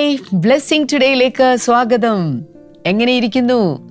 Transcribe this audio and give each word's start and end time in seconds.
Hi 0.00 0.16
blessing 0.34 0.86
ടുഡേയിലേക്ക് 0.92 1.56
സ്വാഗതം. 1.56 2.44
എങ്ങനെയിരിക്കുന്നു? 2.86 3.88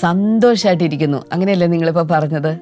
സന്തോഷമായിട്ടിരിക്കുന്നു 0.00 1.24
അങ്ങനെയല്ലേ 1.32 1.66
നിങ്ങളിപ്പോൾ 1.66 2.06
പറഞ്ഞത്? 2.10 2.58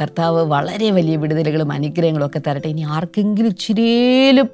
കർത്താവ് 0.00 0.44
വളരെ 0.44 0.90
വലിയ 0.90 1.16
വിടുതലുകളും 1.16 1.72
അനുഗ്രഹങ്ങളും 1.72 2.26
ഒക്കെ 2.26 2.40
തരട്ടെ. 2.46 2.68
ഇനി 2.68 2.80
ആർക്കെങ്കിലും 2.80 3.48
ഇച്ചിരിയിലും 3.48 4.48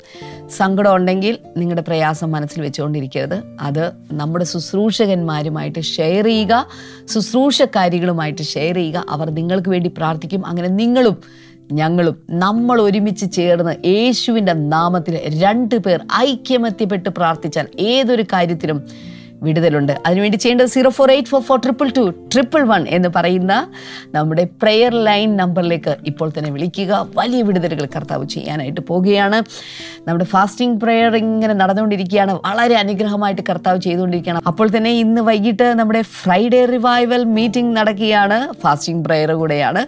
സങ്കടം 0.50 0.96
ഉണ്ടെങ്കിൽ 0.96 1.38
നിങ്ങളുടെ 1.56 1.82
പ്രയാസം 1.82 2.32
മനസ്സിൽ 2.32 2.62
വെച്ചുകൊണ്ടിരിക്കരുത്. 2.62 3.42
അത് 3.60 3.92
നമ്മുടെ 4.12 4.44
ശുശ്രൂഷകന്മാരുമായിട്ട് 4.44 5.80
ഷെയർ 5.80 6.24
ചെയ്യുക 6.24 6.66
ശുശ്രൂഷക്കാരികളുമായിട്ട് 7.14 8.42
ഷെയർ 8.42 8.74
ചെയ്യുക. 8.74 9.06
അവർ 9.10 9.30
നിങ്ങൾക്ക് 9.30 9.68
വേണ്ടി 9.68 9.90
പ്രാർത്ഥിക്കും. 9.96 10.46
അങ്ങനെ 10.46 10.68
നിങ്ങളും 10.68 11.45
ഞങ്ങളും 11.72 12.16
നമ്മൾ 12.30 12.80
ഒരുമിച്ച് 12.80 13.32
ചേർന്ന് 13.32 13.86
യേശുവിന്റെ 13.86 14.52
നാമത്തിൽ 14.52 15.20
രണ്ട് 15.38 15.74
പേർ 15.74 16.00
ഐക്യമത്യപ്പെട്ട് 16.22 17.08
പ്രാർത്ഥിച്ചാൽ 17.08 17.66
ഏതൊരു 17.78 18.24
കാര്യത്തിലും 18.32 18.80
വിടുതലുണ്ട്. 19.42 19.92
അതിനുവേണ്ടി 20.06 20.38
ചെയ്യേണ്ടത് 20.38 20.66
zero 20.66 20.90
four 20.90 21.10
eight 21.10 21.28
four 21.28 21.42
four 21.42 21.58
triple 21.58 21.88
two 21.96 22.10
triple 22.34 22.62
one 22.62 22.88
എന്ന് 22.88 23.08
പറയുന്ന 23.16 23.68
നമ്മുടെ 24.14 24.44
പ്രെയർ 24.62 24.94
ലൈൻ 24.94 25.36
നമ്പറിലേക്ക് 25.36 25.96
ഇപ്പോൾ 26.06 26.32
തന്നെ 26.38 26.50
വിളിക്കുക. 26.50 27.06
വലിയ 27.14 27.42
വിടുതലുകൾ 27.42 27.88
കർത്താവ് 27.96 28.26
ചെയ്യാനായിട്ട് 28.26 28.80
പോവുകയാണ് 28.80 29.42
നമ്മുടെ 30.08 30.24
ഫാസ്റ്റിംഗ് 30.24 30.80
പ്രെയർ 30.80 31.16
ഇങ്ങനെ 31.16 31.54
നടന്നുകൊണ്ടിരിക്കുകയാണ്. 31.54 32.32
വളരെ 32.32 32.74
അനുഗ്രഹമായിട്ട് 32.74 33.42
കർത്താവ് 33.48 33.80
ചെയ്തുകൊണ്ടിരിക്കുകയാണ്. 33.80 34.42
അപ്പോൾ 34.46 34.68
തന്നെ 34.76 34.90
ഇന്ന് 34.90 35.20
വൈകിട്ട് 35.20 35.62
നമ്മുടെ 35.62 36.02
ഫ്രൈഡേ 36.02 36.64
റിവൈവൽ 36.64 37.24
മീറ്റിംഗ് 37.24 37.76
നടക്കുകയാണ്. 37.76 38.52
ഫാസ്റ്റിംഗ് 38.52 39.04
പ്രെയർ 39.04 39.32
കൂടെയാണ്. 39.32 39.86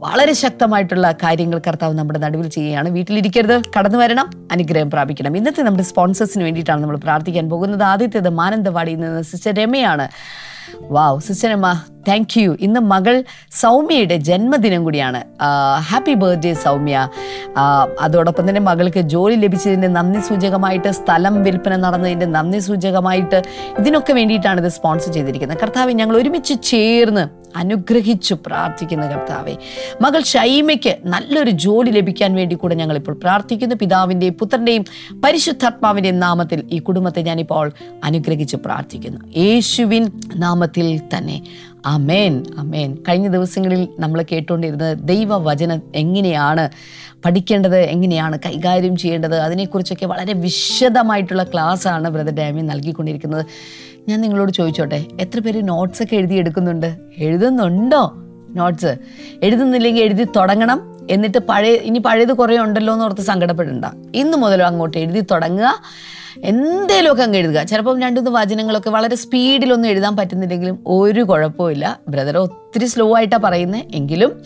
വളരെ 0.00 0.32
ശക്തമായിട്ടുള്ള 0.32 1.12
കാര്യങ്ങൾ 1.12 1.58
കർത്താവ് 1.66 1.94
നമ്മുടെ 1.94 2.18
നടുവിൽ 2.18 2.48
ചെയ്യുകയാണ്. 2.48 2.88
വീട്ടിലിരിക്കരുത്. 2.88 3.62
കടന്നു 3.78 3.98
വരണം. 3.98 4.30
അനുഗ്രഹം 4.52 4.90
പ്രാപിക്കണം. 4.90 5.36
ഇന്നത്തെ 5.36 5.62
നമ്മുടെ 5.62 5.82
സ്പോൺസേഴ്സിന് 5.82 6.44
വേണ്ടിയിട്ടാണ് 6.44 6.82
നമ്മൾ 6.82 6.96
പ്രാർത്ഥിക്കാൻ 6.96 7.50
പോകുന്നത്. 7.50 7.82
ആദ്യത്തേത് 7.82 8.28
മാനന്തവാടിയിൽ 8.86 9.00
നിന്ന് 9.04 9.22
sister 9.22 9.52
രമയാണ്. 9.62 10.06
Wow 10.94 11.20
sister 11.26 11.48
Rama 11.50 11.66
thank 12.08 12.34
you 12.40 12.50
ഇന്ന് 12.60 12.80
മകൾ 12.92 13.14
സൗമ്യയുടെ 13.60 14.16
ജന്മദിനം 14.28 14.80
കൂടിയാണ്. 14.84 15.20
Happy 15.90 16.14
birthday 16.22 16.52
Soumya. 16.64 16.96
അതോടൊപ്പം 18.00 18.44
തന്നെ 18.48 18.62
മകൾക്ക് 18.70 19.02
ജോലി 19.14 19.36
ലഭിച്ചതിന്റെ 19.44 19.88
നന്ദി 19.88 20.20
സൂചകമായിട്ട് 20.28 20.90
സ്ഥലം 21.00 21.36
വിൽപ്പന 21.42 21.76
നടന്നതിന്റെ 21.76 22.26
നന്ദി 22.36 22.60
സൂചകമായിട്ട് 22.68 23.40
ഇതിനൊക്കെ 23.78 24.12
വേണ്ടിയിട്ടാണ് 24.12 24.60
ഇത് 24.64 24.70
സ്പോൺസർ 24.78 25.12
ചെയ്തിരിക്കുന്നത്. 25.12 25.60
കർത്താവ് 25.62 25.98
ഞങ്ങൾ 26.00 26.16
ഒരുമിച്ച് 26.16 26.56
ചേർന്ന് 26.62 27.24
അനുഗ്രഹിച്ചു 27.56 28.34
പ്രാർത്ഥിക്കുന്ന 28.46 29.06
കർത്താവെ. 29.06 29.56
മകൾ 30.00 30.22
ഷൈമയ്ക്ക് 30.22 30.96
നല്ലൊരു 31.04 31.50
ജോലി 31.50 31.90
ലഭിക്കാൻ 31.90 32.34
വേണ്ടി 32.34 32.56
കൂടെ 32.56 32.74
ഞങ്ങളിപ്പോൾ 32.74 33.12
പ്രാർത്ഥിക്കുന്നു. 33.12 33.76
പിതാവിന്റെയും 33.76 34.34
പുത്രന്റെയും 34.34 34.84
പരിശുദ്ധാത്മാവിന്റെയും 35.24 36.20
നാമത്തിൽ 36.20 36.64
ഈ 36.72 36.78
കുടുംബത്തെ 36.78 37.22
ഞാനിപ്പോൾ 37.22 37.72
അനുഗ്രഹിച്ച് 38.04 38.56
പ്രാർത്ഥിക്കുന്നു. 38.56 39.20
യേശുവിൻ 39.36 40.10
നാമത്തിൽ 40.36 41.00
തന്നെ. 41.16 41.42
അമേൻ 41.86 42.44
അമേൻ 42.58 42.94
കഴിഞ്ഞ 43.08 43.28
ദിവസങ്ങളിൽ 43.28 43.88
നമ്മൾ 43.98 44.24
കേട്ടുകൊണ്ടിരുന്നത് 44.32 44.98
ദൈവവചനം 44.98 45.82
എങ്ങനെയാണ് 45.94 46.70
പഠിക്കേണ്ടത് 47.24 47.76
എങ്ങനെയാണ് 47.76 48.38
കൈകാര്യം 48.46 48.96
ചെയ്യേണ്ടത് 48.96 49.36
അതിനെക്കുറിച്ചൊക്കെ 49.38 50.06
വളരെ 50.06 50.32
വിശദമായിട്ടുള്ള 50.32 51.42
ക്ലാസ്സാണ് 51.42 52.08
ബ്രദർ 52.08 52.34
ഡാമി 52.34 52.60
നൽകിക്കൊണ്ടിരിക്കുന്നത്. 52.62 53.46
ഞാൻ 54.08 54.20
നിങ്ങളോട് 54.20 54.52
ചോദിച്ചോട്ടെ 54.52 55.06
എത്ര 55.20 55.40
പേര് 55.40 55.68
നോട്ട്സ് 55.68 56.02
ഒക്കെ 56.02 56.16
എഴുതി 56.16 56.34
എടുക്കുന്നുണ്ട് 56.34 56.96
എഴുതുന്നുണ്ടോ? 57.18 58.12
നോട്ട്സ് 58.50 58.96
എഴുതുന്നില്ലെങ്കിൽ 59.42 60.02
എഴുതി 60.02 60.24
തുടങ്ങണം. 60.36 60.95
എന്നിട്ട് 61.10 61.38
പഴയ 61.38 61.74
ഇനി 61.74 61.98
പഴയത് 61.98 62.32
കുറേ 62.32 62.56
ഉണ്ടല്ലോ 62.56 62.94
എന്ന് 62.94 63.04
ഓർത്ത് 63.04 63.20
സങ്കടപ്പെടണ്ട. 63.20 63.84
ഇന്ന് 64.14 64.38
മുതലോ 64.38 64.66
അങ്ങോട്ട് 64.66 64.96
എഴുതി 64.96 65.20
തുടങ്ങുക. 65.20 65.82
എന്തേലുമൊക്കെ 66.44 67.22
അങ്ങ് 67.22 67.38
എഴുതുക. 67.38 67.62
ചിലപ്പം 67.62 68.00
രണ്ടുമൂന്ന് 68.00 68.40
വചനങ്ങളൊക്കെ 68.40 68.90
വളരെ 68.90 69.16
സ്പീഡിലൊന്നും 69.16 69.88
എഴുതാൻ 69.88 70.16
പറ്റുന്നില്ലെങ്കിലും 70.16 70.78
ഒരു 70.86 71.20
കുഴപ്പമില്ല 71.20 72.00
ബ്രദർ 72.08 72.38
ഒത്തിരി 72.38 72.86
സ്ലോ 72.86 73.16
ആയിട്ടാണ് 73.16 73.42
പറയുന്നത് 73.42 73.82
എങ്കിലും 73.94 74.42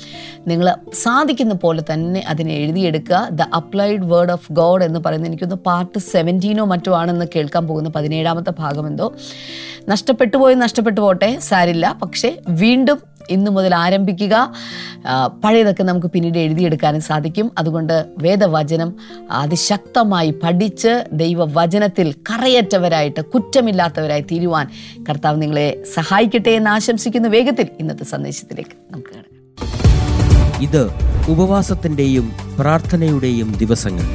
നിങ്ങൾ 0.47 0.75
സാധിക്കുന്ന 0.93 1.54
പോലെ 1.54 1.82
തന്നെ 1.93 2.25
അതിനെ 2.28 2.54
എഴുതിയെടുക്കുക. 2.54 3.28
The 3.31 3.42
applied 3.42 4.00
word 4.00 4.32
of 4.32 4.53
God 4.53 4.84
എന്ന് 4.84 5.00
പറയുന്നത് 5.00 5.28
എനിക്കൊന്ന് 5.28 5.56
പാർട്ട് 5.56 5.98
സെവന്റീനോ 5.98 6.65
മറ്റോ 6.65 6.97
ആണെന്ന് 6.97 7.27
കേൾക്കാൻ 7.37 7.66
പോകുന്ന 7.66 7.88
പതിനേഴാമത്തെ 7.88 8.53
ഭാഗം 8.59 8.87
എന്തോ. 8.87 9.12
നഷ്ടപ്പെട്ടു 9.88 10.37
പോയി 10.37 10.54
നഷ്ടപ്പെട്ടു 10.54 11.00
പോട്ടെ 11.00 11.38
സാരില്ല. 11.38 11.98
പക്ഷേ 12.03 12.38
വീണ്ടും 12.48 13.09
ഇന്നു 13.30 13.50
മുതൽ 13.50 13.74
ആരംഭിക്കുക. 13.74 14.52
പഴയതൊക്കെ 15.44 15.82
നമുക്ക് 15.82 16.06
പിന്നീട് 16.06 16.38
എഴുതിയെടുക്കാനും 16.38 17.00
സാധിക്കും. 17.00 17.50
അതുകൊണ്ട് 17.58 18.06
വേദവചനം 18.18 18.94
അതിശക്തമായി 19.30 20.30
പഠിച്ച് 20.30 21.04
ദൈവവചനത്തിൽ 21.12 22.12
കറയറ്റവരായിട്ട് 22.12 23.20
കുറ്റമില്ലാത്തവരായി 23.20 24.20
തീരുവാൻ 24.20 24.66
കർത്താവ് 25.08 25.42
നിങ്ങളെ 25.42 25.84
സഹായിക്കട്ടെ 25.96 26.50
എന്ന് 26.50 26.70
ആശംസിക്കുന്ന. 26.70 27.28
വേഗത്തിൽ 27.28 27.68
ഇന്നത്തെ 27.80 28.04
സന്ദേശത്തിലേക്ക് 28.04 28.76
നമുക്ക് 28.91 29.14
ഇത് 30.62 30.82
ഉപവാസത്തിന്റെയും 31.30 32.32
പ്രാർത്ഥനയുടെയും 32.60 33.54
ദിവസങ്ങൾ. 33.58 34.06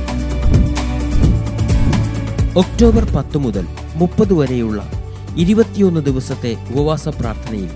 ഒക്ടോബർ 2.57 3.03
പത്ത് 3.15 3.37
മുതൽ 3.37 3.65
മുപ്പത് 3.95 4.33
വരെയുള്ള 4.33 4.79
ഇരുപത്തിയൊന്ന് 5.37 6.01
ദിവസത്തെ 6.01 6.51
ഉപവാസ 6.71 7.09
പ്രാർത്ഥനയിൽ 7.09 7.71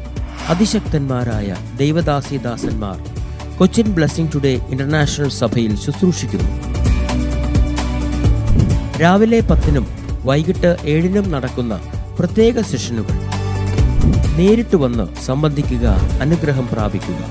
അതിശക്തന്മാരായ 0.50 1.56
ദൈവദാസിദാസന്മാർ 1.78 2.98
കൊച്ചിൻ 3.58 3.88
ബ്ലെസ്സിംഗ് 3.96 4.32
ടുഡേ 4.36 4.62
ഇന്റർനാഷണൽ 4.70 5.30
സഭയിൽ 5.30 5.76
ശുശ്രൂഷിക്കുന്നു. 5.76 6.52
രാവിലെ 8.98 9.40
പത്തിനും 9.40 9.88
വൈകിട്ട് 10.26 10.78
ഏഴിനും 10.86 11.32
നടക്കുന്ന 11.32 11.80
പ്രത്യേക 12.20 12.62
സെഷനുകൾ. 12.62 13.16
നേരിട്ട് 14.38 14.76
വന്ന് 14.76 15.22
സംബന്ധിക്കുക 15.26 15.86
അനുഗ്രഹം 16.22 16.70
പ്രാപിക്കുക. 16.72 17.22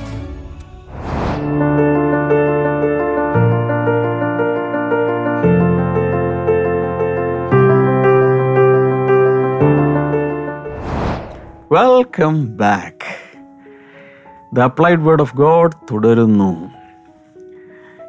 Welcome 11.73 12.57
back 12.57 13.37
the 14.55 14.61
applied 14.61 14.99
word 14.99 15.21
of 15.21 15.37
God 15.37 15.73
തുടരുന്നു. 15.93 16.71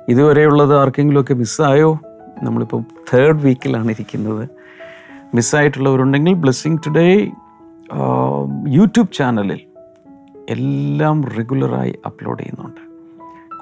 ഇതുവരെയുള്ളത് 0.09 0.77
ആർക്കെങ്കിലുമൊക്കെ 0.77 1.33
മിസ്സായോ? 1.33 1.99
നമ്മളിപ്പോൾ 2.43 2.83
തേർഡ് 3.13 3.41
വീക്കിലാണ് 3.41 3.91
ഇരിക്കുന്നത്. 3.91 4.49
മിസ്സായിട്ടുള്ളവരുണ്ടെങ്കിൽ 5.35 6.33
ബ്ലെസ്സിങ് 6.33 6.77
ടുഡേ 6.77 7.31
യൂട്യൂബ് 8.67 9.11
ചാനലിൽ 9.13 9.61
എല്ലാം 10.49 11.25
റെഗുലറായി 11.25 11.99
അപ്ലോഡ് 12.05 12.39
ചെയ്യുന്നുണ്ട്. 12.39 12.81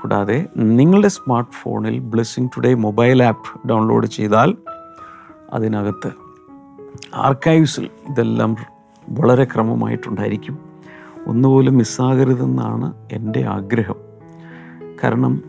കൂടാതെ 0.01 0.45
നിങ്ങളുടെ 0.57 1.07
സ്മാർട്ട് 1.07 1.51
ഫോണിൽ 1.51 1.99
blessing 1.99 2.49
today 2.57 2.73
mobile 2.73 3.23
app 3.23 3.67
download 3.67 4.07
ചെയ്താൽ 4.07 4.57
അതിനകത്ത് 5.53 6.11
ആർക്കൈവ്സിൽ 7.15 7.89
ഇതെല്ലാം 8.09 8.76
വളരെ 9.09 9.43
ക്രമമായിട്ടുണ്ടായിരിക്കും. 9.43 10.59
ഒന്നുപോലും 11.27 11.77
മിസ്സാകരുതെന്നാണ് 11.77 12.93
എന്റെ 13.11 13.45
ആഗ്രഹം. 13.45 13.95
കാരണം 15.03 15.43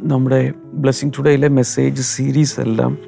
നമ്മുടെ 0.00 0.52
ബ്ലെസ്സിങ് 0.64 1.12
ടുഡേയിലെ 1.18 1.48
മെസ്സേജ് 1.48 2.02
സീരീസ് 2.02 2.60
എല്ലാം 2.60 2.98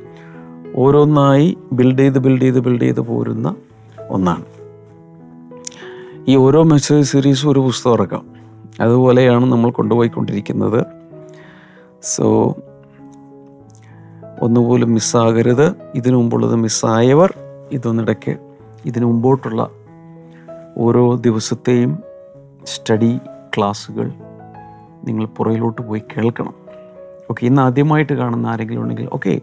ഓരോന്നായി 0.76 1.58
ബിൽഡ് 1.72 1.98
ചെയ്ത് 1.98 2.18
ബിൽഡ് 2.18 2.42
ചെയ്ത് 2.42 2.60
ബിൽഡ് 2.60 2.82
ചെയ്ത് 2.82 3.00
പോരുന്ന 3.00 3.54
ഒന്നാണ്. 4.10 4.44
ഈ 6.28 6.36
ഓരോ 6.36 6.62
മെസ്സേജ് 6.62 7.06
സീരീസും 7.06 7.50
ഒരു 7.50 7.58
പുസ്തകം 7.58 7.92
ഇറക്കാം. 7.92 8.26
അതുപോലെയാണ് 8.80 9.52
നമ്മൾ 9.52 9.70
കൊണ്ടുപോയിക്കൊണ്ടിരിക്കുന്നത്. 9.70 10.86
സോ 12.02 12.56
ഒന്നുപോലും 14.42 14.94
മിസ്സാകരുത്. 14.94 15.74
ഇതിനു 15.94 16.16
മുമ്പുള്ളത് 16.16 16.56
മിസ്സായവർ 16.56 17.34
ഇതൊന്നിടയ്ക്ക് 17.72 18.36
ഇതിനു 18.84 19.06
മുമ്പോട്ടുള്ള 19.06 19.70
ഓരോ 20.76 21.16
ദിവസത്തെയും 21.16 21.98
സ്റ്റഡി 22.64 23.18
ക്ലാസ്സുകൾ 23.56 24.10
നിങ്ങൾ 25.04 25.26
പുറയിലോട്ട് 25.26 25.82
പോയി 25.82 26.02
കേൾക്കണം. 26.16 26.54
ഓക്കെ 27.30 27.46
ഇന്ന് 27.46 27.62
ആദ്യമായിട്ട് 27.62 28.12
കാണുന്ന 28.12 28.46
ആരെങ്കിലും 28.46 28.82
ഉണ്ടെങ്കിൽ 28.82 29.08
ഓക്കെ 29.12 29.40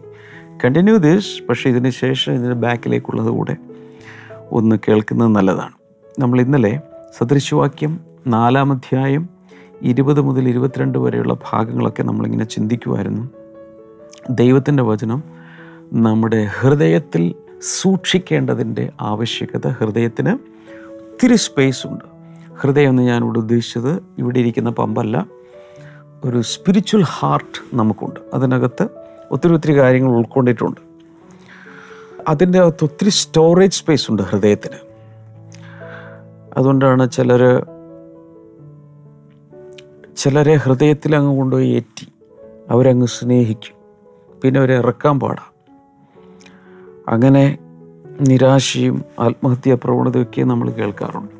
കണ്ടിന്യൂ 0.64 0.96
ദിസ് 0.96 1.48
പക്ഷേ 1.48 1.70
ഇതിന് 1.70 1.90
ശേഷം 1.90 2.32
ഇതിന്റെ 2.32 2.54
ബാക്കിലേക്കുള്ളത് 2.54 3.26
കൂടെ 3.26 3.56
ഒന്ന് 4.50 4.76
കേൾക്കുന്നത് 4.88 5.28
നല്ലതാണ്. 5.28 5.72
നമ്മൾ 6.18 6.40
ഇന്നലെ 6.40 6.80
സദൃശവാക്യം 7.18 8.00
നാലാം 8.26 8.72
അധ്യായം 8.72 9.28
ഇരുപത് 9.82 10.20
മുതൽ 10.20 10.48
ഇരുപത്തിരണ്ട് 10.48 10.98
വരെയുള്ള 10.98 11.36
ഭാഗങ്ങളൊക്കെ 11.52 12.02
നമ്മളിങ്ങനെ 12.02 12.44
ചിന്തിക്കുമായിരുന്നു 12.44 13.30
ദൈവത്തിന്റെ 14.30 14.82
വചനം 14.82 15.22
നമ്മുടെ 15.92 16.48
ഹൃദയത്തിൽ 16.60 17.34
സൂക്ഷിക്കേണ്ടതിന്റെ 17.62 18.90
ആവശ്യകത 19.00 19.68
ഹൃദയത്തിന് 19.68 20.57
ഒത്തിരി 21.18 21.36
സ്പേസ് 21.36 21.86
ഉണ്ട്. 21.86 22.04
ഹൃദയം 22.60 22.90
എന്ന് 22.90 23.02
ഞാൻ 23.02 23.24
ഇവിടെ 23.24 23.38
ഉദ്ദേശിച്ചത് 23.38 24.02
ഇവിടെ 24.18 24.38
ഇരിക്കുന്ന 24.38 24.70
പമ്പല്ല. 24.70 25.26
ഒരു 26.24 26.42
സ്പിരിച്വൽ 26.42 27.02
ഹാർട്ട് 27.02 27.76
നമുക്കുണ്ട്. 27.76 28.20
അതിനകത്ത് 28.34 28.88
ഒത്തിരി 29.30 29.52
ഒത്തിരി 29.52 29.78
കാര്യങ്ങൾ 29.78 30.12
ഉൾക്കൊണ്ടിട്ടുണ്ട്. 30.12 30.80
അതിന്റെ 32.28 32.58
അകത്ത് 32.58 32.84
ഒത്തിരി 32.84 33.10
സ്റ്റോറേജ് 33.10 33.72
സ്പേസ് 33.72 34.10
ഉണ്ട് 34.10 34.22
ഹൃദയത്തിന്. 34.22 34.76
അതുകൊണ്ടാണ് 36.56 37.10
ചിലർ 37.10 37.66
ചിലരെ 40.16 40.54
ഹൃദയത്തിൽ 40.54 41.16
അങ്ങ് 41.16 41.36
കൊണ്ടുപോയി 41.36 41.68
ഏറ്റി. 41.68 42.08
അവരങ്ങ് 42.70 43.06
സ്നേഹിക്കും. 43.06 43.74
പിന്നെ 44.40 44.60
അവരെ 44.60 44.78
ഇറക്കാൻ 44.78 45.20
പാടാം. 45.20 45.52
അങ്ങനെ 47.08 47.58
നിരാശയും 48.20 49.04
ആത്മഹത്യാ 49.20 49.76
പ്രവണതയൊക്കെ 49.84 50.42
നമ്മൾ 50.42 50.70
കേൾക്കാറുണ്ട്. 50.70 51.30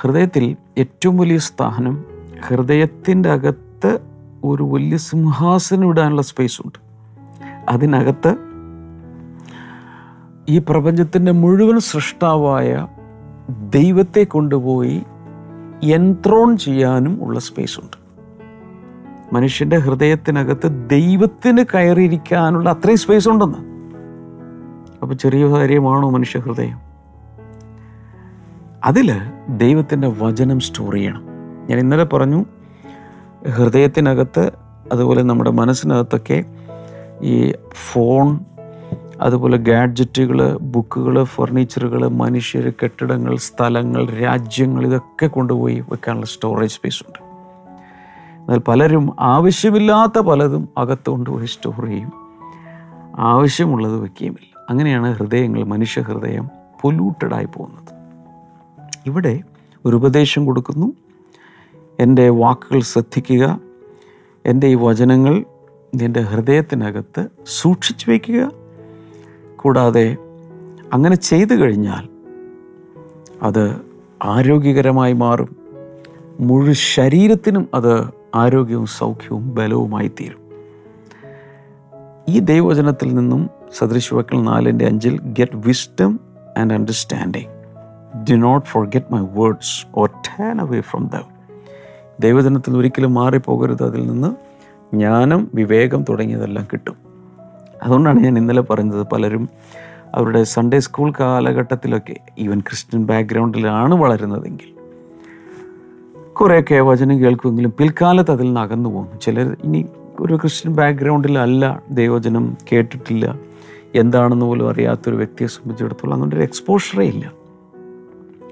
ഹൃദയത്തിൽ 0.00 0.56
ഏറ്റവും 0.78 1.16
വലിയ 1.16 1.38
സ്ഥാനം 1.38 2.04
ഹൃദയത്തിന്റെ 2.46 3.30
അകത്ത് 3.30 3.98
ഒരു 4.44 4.62
വലിയ 4.62 4.96
സിംഹാസനം 4.96 5.88
ഇടാനുള്ള 5.88 6.22
സ്പേസ് 6.22 6.60
ഉണ്ട്. 6.60 6.78
അതിനകത്ത് 7.68 8.36
ഈ 10.48 10.58
പ്രപഞ്ചത്തിന്റെ 10.58 11.32
മുഴുവൻ 11.32 11.78
സൃഷ്ടാവായ 11.78 12.88
ദൈവത്തെ 13.74 14.24
കൊണ്ടുപോയി 14.24 15.02
എൻത്രോൺ 15.82 16.58
ചെയ്യാനും 16.58 17.24
ഉള്ള 17.24 17.38
സ്പേസ് 17.38 17.80
ഉണ്ട്. 17.80 17.96
മനുഷ്യന്റെ 19.34 19.78
ഹൃദയത്തിനകത്ത് 19.78 20.88
ദൈവത്തിന് 20.90 21.64
കയറിയിരിക്കാനുള്ള 21.74 22.70
അത്രയും 22.70 22.98
സ്പേസ് 22.98 23.28
ഉണ്ടെന്ന്. 23.28 23.75
അപ്പൊ 25.02 25.14
ചെറിയ 25.14 25.46
കാര്യമാണോ 25.46 26.10
മനുഷ്യ 26.10 26.40
ഹൃദയം 26.40 26.78
അതിൽ 28.84 29.12
ദൈവത്തിന്റെ 29.48 30.08
വചനം 30.08 30.60
സ്റ്റോർ 30.60 30.94
ചെയ്യണം. 30.94 31.22
ഞാൻ 31.70 31.78
ഇന്നലെ 31.78 32.04
പറഞ്ഞു 32.04 32.44
ഹൃദയത്തിനകത്ത് 33.48 34.50
അതുപോലെ 34.92 35.22
നമ്മുടെ 35.22 35.50
മനസ്സിനകത്തൊക്കെ 35.50 36.44
ഈ 37.22 37.54
ഫോൺ 37.92 38.40
അതുപോലെ 39.20 39.56
ഗാഡ്ജറ്റുകൾ 39.56 40.56
ബുക്കുകൾ 40.56 41.24
ഫർണിച്ചറുകൾ 41.24 42.08
മനുഷ്യർ 42.08 42.72
കെട്ടിടങ്ങൾ 42.82 43.36
സ്ഥലങ്ങൾ 43.36 44.10
രാജ്യങ്ങൾ 44.10 44.86
ഇതൊക്കെ 44.86 45.26
കൊണ്ടുപോയി 45.26 45.80
വെക്കാനുള്ള 45.80 46.26
സ്റ്റോറേജ് 46.26 46.72
സ്പേസ് 46.72 47.02
ഉണ്ട്. 47.06 47.18
എന്നാൽ 48.40 48.58
പലരും 48.58 49.16
ആവശ്യമില്ലാത്ത 49.20 50.18
പലതും 50.18 50.68
അകത്ത് 50.78 51.10
കൊണ്ടുപോയി 51.10 51.46
സ്റ്റോർ 51.46 51.86
ചെയ്യും. 51.86 52.12
ആവശ്യമുള്ളത് 53.18 53.96
വെക്കുകയുമില്ല. 53.96 54.55
അങ്ങനെയാണ് 54.70 55.14
ഹൃദയങ്ങൾ 55.14 55.64
മനുഷ്യ 55.64 56.02
ഹൃദയം 56.02 56.48
പൊല്യൂട്ടഡായി 56.82 57.44
പോകുന്നത്. 57.44 57.96
ഇവിടെ 59.06 59.40
ഒരു 59.84 59.96
ഉപദേശം 59.96 60.46
കൊടുക്കുന്നു. 60.46 60.92
എന്റെ 62.00 62.28
വാക്കുകൾ 62.28 62.80
ശ്രദ്ധിക്കുക. 62.80 63.60
എന്റെ 64.46 64.66
ഈ 64.66 64.74
വചനങ്ങൾ 64.74 65.44
നിന്റെ 65.94 66.20
ഹൃദയത്തിനകത്ത് 66.20 67.28
സൂക്ഷിച്ചു 67.46 68.10
വയ്ക്കുക. 68.10 68.52
കൂടാതെ 69.56 70.16
അങ്ങനെ 70.92 71.16
ചെയ്തു 71.16 71.54
കഴിഞ്ഞാൽ 71.54 72.08
അത് 73.42 73.80
ആരോഗ്യകരമായി 74.24 75.12
മാറും. 75.12 75.56
മുഴു 76.40 76.72
ശരീരത്തിനും 76.72 77.68
അത് 77.74 78.10
ആരോഗ്യവും 78.34 78.86
സൗഖ്യവും 78.86 79.54
ബലവുമായി 79.54 80.08
തീരും. 80.08 80.46
ഈ 82.28 82.38
ദൈവവചനത്തിൽ 82.38 83.14
നിന്നും 83.14 83.50
സദൃശവാക്കൾ 83.72 84.40
നാലിന്റെ 84.40 84.86
അഞ്ചിൽ 84.86 85.20
get 85.22 85.52
wisdom 85.54 86.20
and 86.58 86.74
understanding 86.74 87.56
do 88.24 88.32
not 88.32 88.66
forget 88.86 89.12
my 89.12 89.20
words 89.20 89.86
or 89.94 90.08
turn 90.08 90.60
away 90.60 90.80
from 90.80 91.10
them 91.14 91.36
ദൈവജനത്തിൽ 92.20 92.76
ഒരിക്കലും 92.76 93.14
മാറിപ്പോകരുത്. 93.14 93.82
അതിൽ 93.82 94.06
നിന്ന് 94.06 94.34
ജ്ഞാനം 94.94 95.50
വിവേകം 95.54 96.04
തുടങ്ങിയതെല്ലാം 96.08 96.66
കിട്ടും. 96.72 96.96
അതുകൊണ്ടാണ് 97.82 98.20
ഞാൻ 98.20 98.38
ഇന്നലെ 98.38 98.60
പറഞ്ഞത് 98.60 99.06
പലരും 99.06 99.48
അവരുടെ 100.14 100.42
സൺഡേ 100.42 100.78
സ്കൂൾ 100.78 101.12
കാലഘട്ടത്തിലൊക്കെ 101.20 102.16
ഈവൻ 102.38 102.60
ക്രിസ്ത്യൻ 102.60 103.06
ബാക്ക്ഗ്രൗണ്ടിലാണ് 103.06 103.94
വളരുന്നതെങ്കിൽ. 103.94 104.76
കുറേയൊക്കെ 106.32 106.80
വചനം 106.80 107.20
കേൾക്കുമെങ്കിലും 107.20 107.72
പിൽക്കാലത്ത് 107.78 108.30
അതിൽ 108.30 108.44
നിന്ന് 108.44 108.60
അകന്നു 108.60 108.88
പോകുന്നു. 108.88 109.20
ചിലർ 109.20 109.56
ഇനി 109.64 109.86
ഒരു 110.20 110.36
ക്രിസ്ത്യൻ 110.36 110.74
ബാക്ക്ഗ്രൗണ്ടിലല്ല 110.74 111.82
ദൈവചനം 111.90 112.56
കേട്ടിട്ടില്ല. 112.72 113.38
എന്താണെന്ന് 113.98 114.46
പോലും 114.46 114.70
അറിയാത്തൊരു 114.70 115.16
വ്യക്തിയെ 115.16 115.46
സംബന്ധിച്ചിടത്തോളം 115.46 116.14
അങ്ങനെ 116.14 116.36
ഒരു 116.36 116.42
എക്സ്പോഷറേ 116.42 117.06
ഇല്ല. 117.06 117.32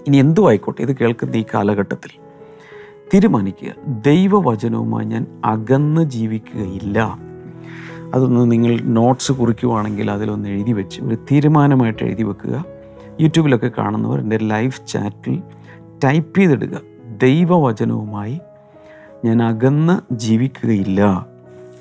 ഇനി 0.06 0.17
എന്തു 0.17 0.49
ആയിക്കോട്ടെ 0.49 0.82
ഇത് 0.82 0.96
കേൾക്കുന്ന 0.96 1.37
ഈ 1.37 1.44
കാലഘട്ടത്തിൽ 1.55 2.11
തീരുമാനിക്കുക. 3.14 3.73
ദൈവവചനവുമായി 4.06 5.06
ഞാൻ 5.06 5.26
അകന്ന് 5.44 6.02
ജീവിക്കുകയില്ല. 6.02 7.19
അതൊന്ന് 8.14 8.52
നിങ്ങൾ 8.52 8.81
നോട്ട്സ് 8.81 9.32
കുറിക്കുവാണെങ്കിൽ 9.32 10.11
അതിലൊന്ന് 10.11 10.49
എഴുതി 10.49 10.73
വെച്ച് 10.73 11.02
ഒരു 11.02 11.14
തീരുമാനമായിട്ട് 11.14 12.02
എഴുതി 12.02 12.23
വെക്കുക. 12.23 12.64
യൂട്യൂബിലൊക്കെ 13.20 13.70
കാണുന്നവർ 13.79 14.20
എന്റെ 14.20 14.37
ലൈവ് 14.37 14.87
ചാറ്റിൽ 14.87 15.43
ടൈപ്പ് 16.05 16.38
ചെയ്തിടുക. 16.38 16.81
ദൈവവചനവുമായി 17.23 18.40
ഞാൻ 19.25 19.43
അകന്ന് 19.43 20.14
ജീവിക്കുകയില്ല. 20.14 21.26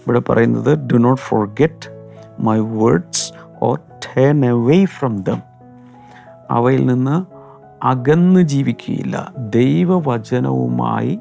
ഇവിടെ 0.05 0.19
പറയുന്നത് 0.19 0.77
do 0.77 0.97
not 0.97 1.21
forget 1.21 2.11
my 2.39 2.59
words 2.59 3.33
or 3.63 3.79
turn 4.05 4.45
away 4.45 4.85
from 4.85 5.23
them 5.23 5.41
അവയിൽ 6.51 6.85
നിന്ന് 6.85 7.15
അകന്ന് 7.85 8.41
ജീവിക്കുകയില്ല. 8.41 9.33
ദൈവവചനവുമായി 9.37 11.19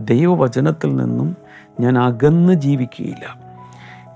ദൈവവചനത്തിൽ 0.00 0.96
നിന്നും 0.96 1.36
ഞാൻ 1.80 1.98
അകന്ന് 1.98 2.52
ജീവിക്കുകയില്ല. 2.52 3.38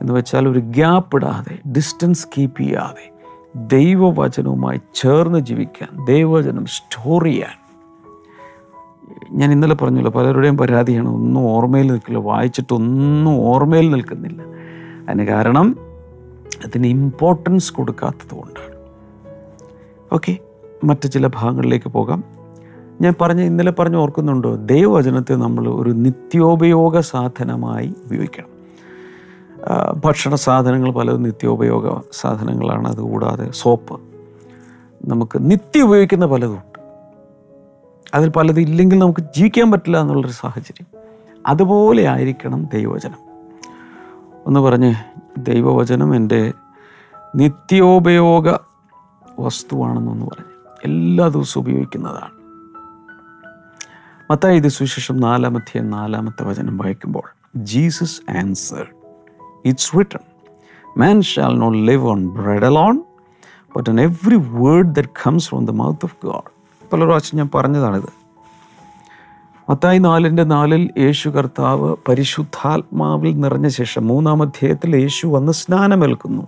എന്ന് 0.00 0.12
വെച്ചാൽ 0.12 0.48
ഒരു 0.48 0.58
ഗ്യാപ്പ് 0.58 1.16
ഇടാതെ 1.16 1.70
ഡിസ്റ്റൻസ് 1.70 2.28
കീപ്പ് 2.38 2.60
ചെയ്യാതെ 2.60 3.06
ദൈവവചനവുമായി 3.54 4.80
ചേർന്ന് 4.94 5.38
ജീവിക്കാൻ 5.38 6.04
ദൈവവചനം 6.04 6.66
സ്റ്റോർ 6.66 7.24
ചെയ്യാൻ. 7.24 7.56
ഞാൻ 9.32 9.52
ഇന്നലെ 9.52 9.74
പറഞ്ഞല്ലോ 9.74 10.10
പലരുടെയും 10.10 10.56
പരാതിയാണ് 10.56 11.08
ഒന്നും 11.08 11.46
ഓർമ്മയിൽ 11.48 11.86
നിൽക്കില്ല 11.86 12.18
വായിച്ചിട്ടൊന്നും 12.18 13.34
ഓർമ്മയിൽ 13.40 13.90
നിൽക്കുന്നില്ല. 13.90 14.42
അതിന് 15.08 15.24
കാരണം 15.26 15.87
അതിന് 16.64 16.86
ഇമ്പോർട്ടൻസ് 16.86 17.72
കൊടുക്കാത്തത് 17.72 18.36
കൊണ്ടാണ്. 18.36 18.78
ഓക്കെ 20.14 20.36
മറ്റു 20.84 21.06
ചില 21.06 21.26
ഭാഗങ്ങളിലേക്ക് 21.26 21.88
പോകാം. 21.88 22.24
ഞാൻ 23.00 23.14
പറഞ്ഞ 23.20 23.40
ഇന്നലെ 23.40 23.70
പറഞ്ഞ് 23.70 23.96
ഓർക്കുന്നുണ്ടോ? 23.96 24.54
ദൈവവചനത്തെ 24.54 25.34
നമ്മൾ 25.34 25.68
ഒരു 25.68 25.90
നിത്യോപയോഗ 25.90 27.00
സാധനമായി 27.00 27.94
ഉപയോഗിക്കണം. 28.06 28.58
ഭക്ഷണ 30.04 30.34
സാധനങ്ങൾ 30.34 30.90
പലതും 30.90 31.22
നിത്യോപയോഗ 31.22 32.00
സാധനങ്ങളാണ്. 32.12 32.88
അതുകൂടാതെ 32.88 33.50
സോപ്പ്. 33.50 34.00
നമുക്ക് 35.06 35.50
നിത്യം 35.50 35.84
ഉപയോഗിക്കുന്ന 35.84 36.26
പലതും 36.26 36.54
ഉണ്ട്. 36.54 36.78
അതിൽ 38.14 38.28
പലതും 38.28 38.60
ഇല്ലെങ്കിൽ 38.60 38.98
നമുക്ക് 38.98 39.20
ജീവിക്കാൻ 39.20 39.72
പറ്റില്ല 39.72 40.00
എന്നുള്ളൊരു 40.00 40.34
സാഹചര്യം. 40.34 40.86
അതുപോലെ 41.46 42.06
ആയിരിക്കണം 42.06 42.68
ദൈവവചനം. 42.72 43.18
ഒന്ന് 44.46 44.60
പറഞ്ഞ് 44.60 44.94
ദൈവവചനം 45.42 46.16
എന്റെ 46.16 46.52
നിത്യോപയോഗ 47.36 48.48
വസ്തുവാണെന്നൊന്ന് 49.40 50.26
പറഞ്ഞു 50.26 50.44
എല്ലാ 50.84 51.28
ദിവസവും 51.28 51.62
ഉപയോഗിക്കുന്നതാണ്. 51.62 52.38
മത്തായി 54.30 54.56
ഇത് 54.56 54.68
സുവിശേഷം 54.68 55.16
നാലാമത്തെ 55.16 55.78
നാലാമത്തെ 55.78 56.42
വചനം 56.42 56.76
വായിക്കുമ്പോൾ 56.76 57.22
Jesus 57.56 58.30
answer 58.30 58.88
it's 59.64 59.98
written 59.98 60.18
man 60.98 61.22
shall 61.22 61.58
not 61.58 61.78
live 61.78 62.08
on 62.08 62.28
bread 62.28 62.64
alone 62.64 63.02
but 63.76 63.90
on 63.90 64.00
every 64.00 64.36
word 64.36 64.94
that 64.94 65.08
comes 65.26 65.48
from 65.48 65.66
the 65.66 65.70
mouth 65.70 66.00
of 66.04 66.16
God 66.24 66.50
പല 66.92 67.04
പ്രാവശ്യം 67.04 67.38
ഞാൻ 67.38 67.50
പറഞ്ഞതാണിത്. 67.54 68.17
മത്തായി 69.70 69.98
നാലിന്റെ 69.98 70.44
നാലിൽ 70.44 70.90
യേശു 70.98 71.28
കർത്താവ് 71.28 71.96
പരിശുദ്ധാത്മാവിൽ 72.08 73.40
നിറഞ്ഞ 73.40 73.68
ശേഷം 73.68 74.06
മൂന്നാം 74.06 74.42
അധ്യായത്തിൽ 74.42 74.96
യേശു 74.96 75.26
വന്ന് 75.26 75.52
സ്നാനമേൽക്കുന്നു. 75.52 76.42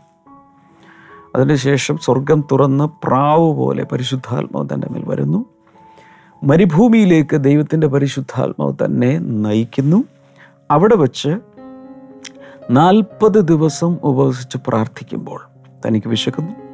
അതിനുശേഷം 1.36 1.98
സ്വർഗം 1.98 2.44
തുറന്ന് 2.52 3.06
പ്രാവ് 3.06 3.54
പോലെ 3.54 3.84
പരിശുദ്ധാത്മാവ് 3.84 4.68
തന്റെ 4.74 4.88
മേൽ 4.90 5.04
വരുന്നു. 5.06 5.44
മരുഭൂമിയിലേക്ക് 6.44 7.36
ദൈവത്തിന്റെ 7.36 7.86
പരിശുദ്ധാത്മാവ് 7.86 8.74
തന്നെ 8.84 9.18
നയിക്കുന്നു. 9.18 10.04
അവിടെ 10.70 10.96
വച്ച് 10.96 11.38
നാൽപ്പത് 12.70 13.40
ദിവസം 13.40 13.98
ഉപവസിച്ച് 14.02 14.58
പ്രാർത്ഥിക്കുമ്പോൾ 14.66 15.40
തനിക്ക് 15.86 16.08
വിശക്കുന്നു. 16.08 16.69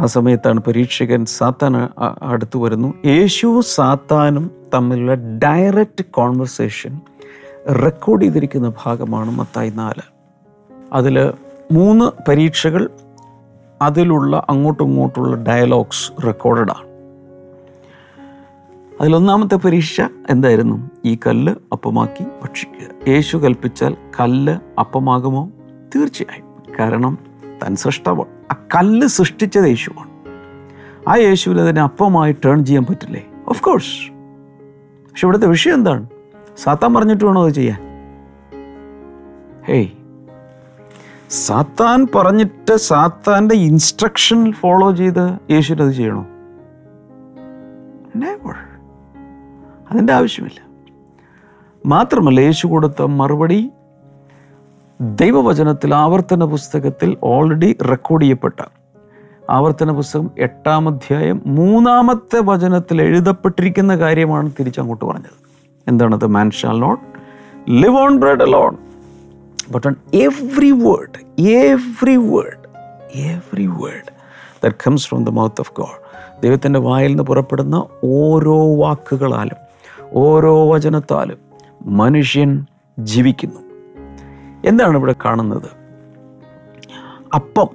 ആ 0.00 0.06
സമയത്താണ് 0.06 0.60
പരീക്ഷകൻ 0.60 1.24
സാത്താൻ 1.24 1.88
അടുത്ത് 2.22 2.58
വരുന്നു. 2.58 2.94
യേശു 3.06 3.60
സാത്താനും 3.74 4.50
തമ്മിലുള്ള 4.74 5.14
ഡയറക്റ്റ് 5.14 6.04
കോൺവെർസേഷൻ 6.04 7.00
റെക്കോർഡ് 7.82 8.22
ചെയ്തിരിക്കുന്ന 8.22 8.72
ഭാഗമാണ് 8.84 9.30
മത്തായി 9.30 9.70
നാല്. 9.70 10.02
അതിൽ 10.92 11.32
മൂന്ന് 11.72 12.30
പരീക്ഷകൾ 12.30 12.90
അതിലുള്ള 13.82 14.46
അങ്ങോട്ടും 14.48 14.84
ഇങ്ങോട്ടുള്ള 14.84 15.36
ഡയലോഗ്സ് 15.36 16.26
റെക്കോർഡഡാണ് 16.26 16.90
അതിലൊന്നാമത്തെ 19.00 19.54
പരീക്ഷ 19.54 20.00
എന്തായിരുന്നു? 20.30 20.90
ഈ 21.04 21.18
കല്ല് 21.26 21.54
അപ്പമാക്കി 21.72 22.24
ഭക്ഷിക്കുക. 22.42 23.10
യേശു 23.10 23.36
കൽപ്പിച്ചാൽ 23.36 23.96
കല്ല് 24.20 24.58
അപ്പമാകുമോ? 24.80 25.50
തീർച്ചയായും. 25.96 26.44
കാരണം 26.80 27.29
താൻ 27.62 27.76
സൃഷ്ടമാണ് 27.76 28.28
ആ 28.52 28.56
കല്ല് 28.74 29.06
സൃഷ്ടിച്ചത് 29.06 29.64
യേശുവാണ്. 29.64 30.10
ആ 31.08 31.16
യേശുവിൽ 31.16 31.60
അതിനെ 31.60 31.80
അപ്പമായി 31.80 32.32
ടേൺ 32.44 32.64
ചെയ്യാൻ 32.64 32.86
പറ്റില്ലേ? 32.90 33.26
ഓഫ് 33.48 33.62
കോഴ്സ് 33.62 34.12
പക്ഷെ 35.10 35.26
ഇവിടുത്തെ 35.26 35.46
വിഷയം 35.46 35.74
എന്താണ്? 35.74 36.06
സാത്താൻ 36.58 36.94
പറഞ്ഞിട്ട് 36.94 37.24
വേണോ 37.24 37.44
അത് 37.44 37.52
ചെയ്യാൻ? 37.52 37.80
ഹേയ് 39.68 39.88
സാത്താൻ 41.30 42.06
പറഞ്ഞിട്ട് 42.14 42.76
സാത്താന്റെ 42.76 43.54
ഇൻസ്ട്രക്ഷൻ 43.54 44.52
ഫോളോ 44.52 44.94
ചെയ്ത് 44.94 45.38
യേശുവിന് 45.50 45.82
അത് 45.82 45.92
ചെയ്യണോ. 45.92 46.26
അതിന്റെ 49.90 50.12
ആവശ്യമില്ല. 50.12 50.60
മാത്രമല്ല 51.86 52.40
യേശു 52.40 52.66
കൊടുത്ത 52.66 53.02
മറുപടി 53.02 53.70
ദൈവവചനത്തിൽ 55.00 55.94
ആവർത്തന 55.94 56.44
പുസ്തകത്തിൽ 56.44 57.16
ഓൾറെഡി 57.22 57.76
റെക്കോർഡ് 57.90 58.22
ചെയ്യപ്പെട്ട 58.22 58.60
ആവർത്തന 59.50 59.92
പുസ്തകം 59.92 60.30
എട്ടാം 60.38 60.88
അധ്യായം 60.88 61.42
മൂന്നാമത്തെ 61.46 62.40
വചനത്തിൽ 62.40 63.02
എഴുതപ്പെട്ടിരിക്കുന്ന 63.02 63.96
കാര്യമാണ് 63.96 64.50
തിരിച്ചങ്ങോട്ട് 64.60 65.04
പറഞ്ഞത്. 65.04 65.38
എന്താണത് 65.88 66.26
man 66.26 66.50
shall 66.50 66.80
not 66.80 67.04
live 67.70 67.98
on 67.98 68.16
bread 68.16 68.42
alone 68.42 68.76
but 69.70 69.86
on 69.86 69.94
every 70.14 70.70
word 70.70 71.42
every 71.42 72.16
word 72.16 72.68
every 73.14 73.66
word 73.66 74.12
that 74.64 74.76
comes 74.86 75.08
from 75.08 75.24
the 75.24 75.28
mouth 75.28 75.60
of 75.60 75.72
God 75.72 75.98
ദൈവത്തിന്റെ 76.42 76.78
വായിൽ 76.78 77.08
നിന്ന് 77.08 77.22
പുറപ്പെടുന്ന 77.22 77.86
ഓരോ 78.04 78.76
വാക്കുകളാലും 78.76 79.56
ഓരോ 80.12 80.72
വചനത്താലും 80.72 81.38
മനുഷ്യൻ 81.82 82.66
ജീവിക്കുന്നു. 82.98 83.69
എന്താണ് 84.64 84.96
ഇവിടെ 84.96 85.14
കാണുന്നത്? 85.24 85.70
അപ്പം. 87.34 87.68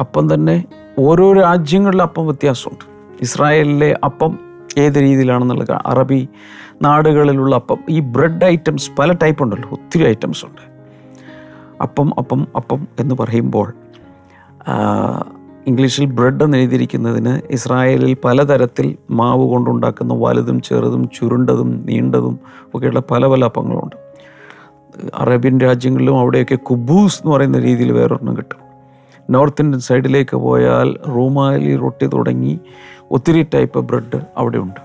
അപ്പം 0.00 0.34
തന്നെ 0.34 0.64
ഓരോ 0.98 1.32
രാജ്യങ്ങളിലെ 1.32 2.02
അപ്പം 2.02 2.26
വ്യത്യാസമുണ്ട്. 2.26 2.84
ഇസ്രായേലിലെ 3.20 3.98
അപ്പം 4.04 4.38
ഏത് 4.78 4.98
രീതിയിലാണെന്നുള്ള 4.98 5.82
അറബി 5.86 6.28
നാടുകളിലുള്ള 6.82 7.56
അപ്പം. 7.56 7.78
ഈ 7.88 8.00
ബ്രെഡ് 8.00 8.44
ഐറ്റംസ് 8.44 8.90
പല 8.98 9.12
ടൈപ്പ് 9.12 9.42
ഉണ്ടല്ലോ. 9.42 9.70
ഒത്തിരി 9.70 10.04
ഐറ്റംസ് 10.04 10.44
ഉണ്ട്. 10.44 10.78
അപ്പം 11.82 12.12
അപ്പം 12.18 12.46
അപ്പം 12.56 12.88
എന്ന് 13.00 13.14
പറയുമ്പോൾ 13.20 13.72
ഇംഗ്ലീഷിൽ 15.66 16.04
ബ്രെഡ് 16.04 16.44
എന്ന് 16.44 16.56
എഴുതിയിരിക്കുന്നതിന് 16.56 17.40
ഇസ്രായേലിൽ 17.50 18.16
പലതരത്തിൽ 18.24 18.96
മാവ് 19.10 19.48
കൊണ്ടുണ്ടാക്കുന്ന 19.48 20.14
വലുതും 20.14 20.60
ചെറുതും 20.60 21.08
ചുരുണ്ടതും 21.08 21.82
നീണ്ടതും 21.86 22.38
ഒക്കെയുള്ള 22.74 23.02
പല 23.10 23.26
പല 23.26 23.44
അപ്പങ്ങളുണ്ട്. 23.44 24.07
അറേബ്യൻ 25.14 25.60
രാജ്യങ്ങളിലും 25.60 26.20
അവിടെയൊക്കെ 26.20 26.54
കുബൂസ് 26.54 27.22
എന്ന് 27.22 27.34
പറയുന്ന 27.34 27.58
രീതിയിൽ 27.58 27.92
വേറൊരെണ്ണം 27.92 28.36
കിട്ടും. 28.36 28.58
നോർത്ത് 29.30 29.62
ഇന്ത്യൻ 29.62 29.80
സൈഡിലേക്ക് 29.80 30.36
പോയാൽ 30.36 30.96
റൂമാലി 31.08 31.76
റൊട്ടി 31.76 32.06
തുടങ്ങി 32.06 32.60
ഒത്തിരി 33.10 33.46
ടൈപ്പ് 33.54 33.78
ബ്രെഡ് 33.78 34.20
അവിടെ 34.36 34.58
ഉണ്ട് 34.58 34.80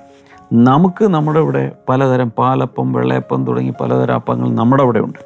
നമുക്ക് 0.53 1.05
നമ്മുടെ 1.05 1.39
ഇവിടെ 1.39 1.72
പലതരം 1.89 2.32
പാലപ്പം 2.38 2.93
വെള്ളയപ്പം 2.93 3.48
തുടങ്ങി 3.48 3.74
പലതരം 3.82 4.13
അപ്പങ്ങൾ 4.13 4.53
നമ്മുടെ 4.53 4.84
അവിടെ 4.84 5.00
ഉണ്ട് 5.00 5.20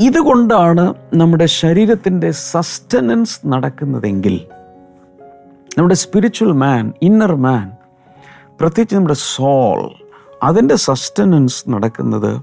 ഇതുകൊണ്ടാണ് 0.00 0.94
നമ്മുടെ 1.14 1.46
ശരീരത്തിന്റെ 1.46 2.30
സസ്റ്റനൻസ് 2.30 3.40
നടക്കുന്നതെങ്കിൽ 3.46 4.46
നമ്മുടെ 5.78 5.94
സ്പിരിച്വൽ 5.94 6.52
മാൻ 6.52 6.92
ഇന്നർ 7.02 7.34
മാൻ 7.34 7.70
പ്രത്യേകിച്ച് 8.60 8.94
നമ്മുടെ 8.94 9.14
സോൾ 9.14 9.90
അതിന്റെ 10.42 10.74
സസ്റ്റനൻസ് 10.76 11.70
നടക്കുന്നത് 11.70 12.40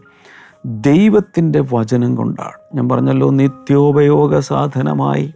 ദൈവത്തിന്റെ 0.65 1.63
വചനം 1.73 2.15
കൊണ്ടാണ്. 2.15 2.77
ഞാൻ 2.77 2.89
പറഞ്ഞല്ലോ 2.89 3.29
നിത്യോപയോഗ 3.29 4.39
സാധനമായി 4.39 5.33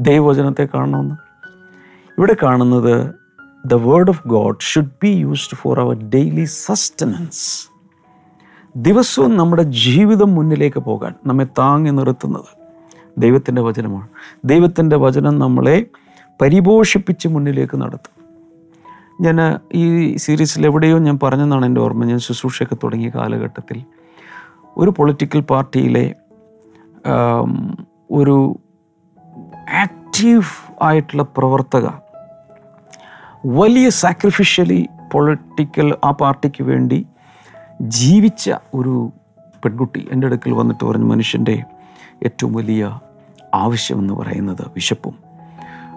ദൈവവചനത്തെ 0.00 0.68
കാണണമെന്ന്. 0.74 1.14
ഇവിടെ 2.18 2.36
കാണുന്നത് 2.42 3.14
the 3.66 3.74
word 3.74 4.08
of 4.08 4.28
God 4.28 4.56
should 4.60 4.90
be 5.02 5.08
used 5.08 5.56
for 5.56 5.80
our 5.80 5.96
daily 5.96 6.44
sustenance 6.44 7.70
ദിവസവും 8.76 9.36
നമ്മുടെ 9.36 9.62
ജീവിതം 9.62 10.34
മുന്നിലേക്ക് 10.34 10.80
പോകാൻ 10.80 11.14
നമ്മെ 11.26 11.44
താങ്ങി 11.44 11.90
നിർത്തുന്നത് 11.90 12.60
ദൈവത്തിന്റെ 13.18 13.62
വചനമാണ്. 13.62 14.08
ദൈവത്തിന്റെ 14.44 14.96
വചനം 14.96 15.38
നമ്മളെ 15.38 15.86
പരിപോഷിപ്പിച്ച് 16.42 17.28
മുന്നിലേക്ക് 17.28 17.76
നടത്തും. 17.76 18.20
ഞാൻ 19.20 19.58
ഈ 19.72 20.16
സീരീസിൽ 20.16 20.66
എവിടെയോ 20.66 20.98
ഞാൻ 20.98 21.18
പറഞ്ഞെന്നാണ് 21.22 21.66
എന്റെ 21.66 21.80
ഓർമ്മ. 21.80 22.04
ഞാൻ 22.04 22.18
ശുശ്രൂഷയൊക്കെ 22.18 22.74
തുടങ്ങിയ 22.74 23.08
കാലഘട്ടത്തിൽ 23.08 23.84
ഒരു 24.78 24.90
പൊളിറ്റിക്കൽ 24.90 25.40
പാർട്ടിയിലെ 25.40 26.14
ഒരു 28.10 28.56
ആക്റ്റീവ് 29.70 30.44
ആയിട്ടുള്ള 30.82 31.22
പ്രവർത്തക 31.22 31.86
വലിയ 33.46 33.88
സാക്രിഫിഷ്യലി 33.88 34.88
പൊളിറ്റിക്കൽ 35.12 35.98
ആ 36.04 36.10
പാർട്ടിക്ക് 36.10 36.62
വേണ്ടി 36.62 37.06
ജീവിച്ച 37.82 38.50
ഒരു 38.74 39.12
പെൺകുട്ടി 39.64 40.08
എന്റെ 40.10 40.26
അടുക്കൽ 40.26 40.52
വന്നിട്ട് 40.52 40.84
പറഞ്ഞ 40.84 41.04
മനുഷ്യന്റെ 41.04 41.64
ഏറ്റവും 42.22 42.52
വലിയ 42.52 43.00
ആവശ്യമെന്ന് 43.54 44.14
പറയുന്നത് 44.14 44.70
വിശപ്പും 44.74 45.18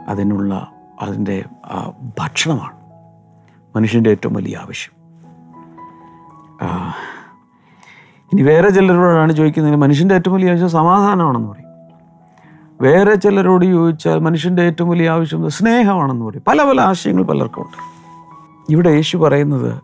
അതിനുള്ള 0.07 0.67
അതിന്റെ 1.01 1.45
ഭക്ഷണമാണ് 2.19 2.77
മനുഷ്യന്റെ 3.75 4.09
ഏറ്റവും 4.09 4.33
വലിയ 4.33 4.57
ആവശ്യം. 4.57 4.93
ഇനി 8.33 8.41
വേറെ 8.41 8.69
ചിലരോടാണ് 8.69 9.33
ചോദിക്കുന്നത് 9.33 9.75
മനുഷ്യന്റെ 9.75 10.15
ഏറ്റവും 10.15 10.35
വലിയ 10.35 10.49
ആവശ്യം 10.49 10.69
സമാധാനമാണെന്ന് 10.69 11.47
പറയും. 11.47 11.69
വേറെ 12.81 13.15
ചിലരോട് 13.15 13.65
ചോദിച്ചാൽ 13.65 14.19
മനുഷ്യന്റെ 14.19 14.63
ഏറ്റവും 14.63 14.89
വലിയ 14.89 15.09
ആവശ്യം 15.09 15.49
സ്നേഹമാണെന്ന് 15.49 16.25
പറയും. 16.25 16.43
പല 16.47 16.63
പല 16.63 16.81
ആശയങ്ങൾ 16.81 17.23
പലർക്കും 17.23 17.61
ഉണ്ട് 17.61 17.77
ഇവിടെ 18.73 18.89
യേശു 18.89 19.17
പറയുന്നത് 19.17 19.81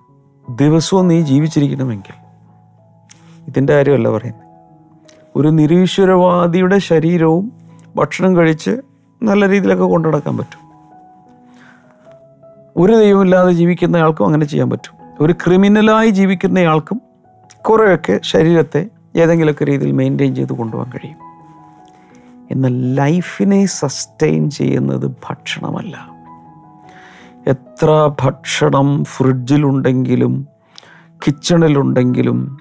ദിവസവും 0.50 1.08
നീ 1.08 1.22
ജീവിച്ചിരിക്കണമെങ്കിൽ. 1.22 2.14
ഇതിന്റെ 3.48 3.74
കാര്യമല്ല 3.74 4.10
പറയുന്നത്. 4.10 4.48
ഒരു 5.36 5.48
നിരീശ്വരവാദിയുടെ 5.48 6.78
ശരീരവും 6.78 7.52
ഭക്ഷണം 7.96 8.36
കഴിച്ച് 8.36 8.82
നല്ല 9.24 9.50
രീതിയിലൊക്കെ 9.50 9.84
കൊണ്ടു 9.84 10.08
നടക്കാൻ 10.08 10.38
പറ്റും. 10.38 10.70
ഒരു 12.78 12.94
ദൈവമില്ലാതെ 12.94 13.52
ജീവിക്കുന്നയാൾക്കും 13.52 14.26
അങ്ങനെ 14.26 14.46
ചെയ്യാൻ 14.46 14.70
പറ്റും. 14.70 14.98
ഒരു 15.22 15.34
ക്രിമിനലായി 15.34 16.10
ജീവിക്കുന്നയാൾക്കും 16.10 17.09
കുറേയൊക്കെ 17.66 18.20
ശരീരത്തെ 18.24 18.90
ഏതെങ്കിലുമൊക്കെ 19.16 19.66
രീതിയിൽ 19.66 19.92
മെയിന്റെയിൻ 19.92 20.36
ചെയ്ത് 20.36 20.54
കൊണ്ടുപോകാൻ 20.54 20.92
കഴിയും. 20.92 21.18
എന്നാൽ 22.52 22.96
ലൈഫിനെ 22.96 23.66
സസ്റ്റെയിൻ 23.66 24.50
ചെയ്യുന്നത് 24.50 25.12
ഭക്ഷണമല്ല. 25.30 26.10
എത്ര 27.48 28.12
ഭക്ഷണം 28.22 29.04
ഫ്രിഡ്ജിലുണ്ടെങ്കിലും 29.04 30.48
കിച്ചണിലുണ്ടെങ്കിലും 31.28 32.58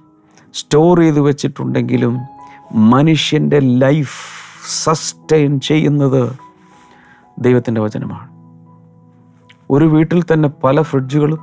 സ്റ്റോർ 0.54 1.00
ചെയ്ത് 1.00 1.20
വെച്ചിട്ടുണ്ടെങ്കിലും 1.20 2.18
മനുഷ്യന്റെ 2.72 3.58
ലൈഫ് 3.58 4.18
സസ്റ്റെയിൻ 4.84 5.60
ചെയ്യുന്നത് 5.60 6.36
ദൈവത്തിന്റെ 7.38 7.80
വചനമാണ്. 7.80 8.28
ഒരു 9.70 9.84
വീട്ടിൽ 9.84 10.22
തന്നെ 10.22 10.48
പല 10.64 10.82
ഫ്രിഡ്ജുകളും 10.82 11.38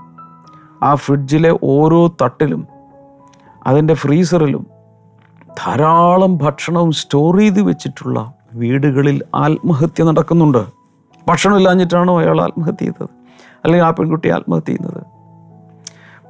ആ 0.83 0.95
ഫ്രിഡ്ജിലെ 0.95 1.59
ഓരോ 1.63 2.15
തട്ടിലും 2.21 2.74
അതിന്റെ 3.67 3.93
ഫ്രീസറിലും 3.93 4.67
ധാരാളം 5.59 6.37
ഭക്ഷണവും 6.37 6.91
സ്റ്റോർ 6.91 7.37
ചെയ്ത് 7.37 7.61
വെച്ചിട്ടുള്ള 7.61 8.33
വീടുകളിൽ 8.53 9.21
ആത്മഹത്യ 9.35 10.03
നടക്കുന്നുണ്ട്. 10.03 10.65
ഭക്ഷണമില്ലാഞ്ഞിട്ടാണോ 11.27 12.19
അയാൾ 12.19 12.41
ആത്മഹത്യ 12.41 12.85
ചെയ്തത്? 12.85 13.09
അല്ലെങ്കിൽ 13.63 13.85
ആ 13.85 13.91
പെൺകുട്ടി 13.91 14.29
ആത്മഹത്യ 14.29 14.73
ചെയ്യുന്നത്? 14.73 15.03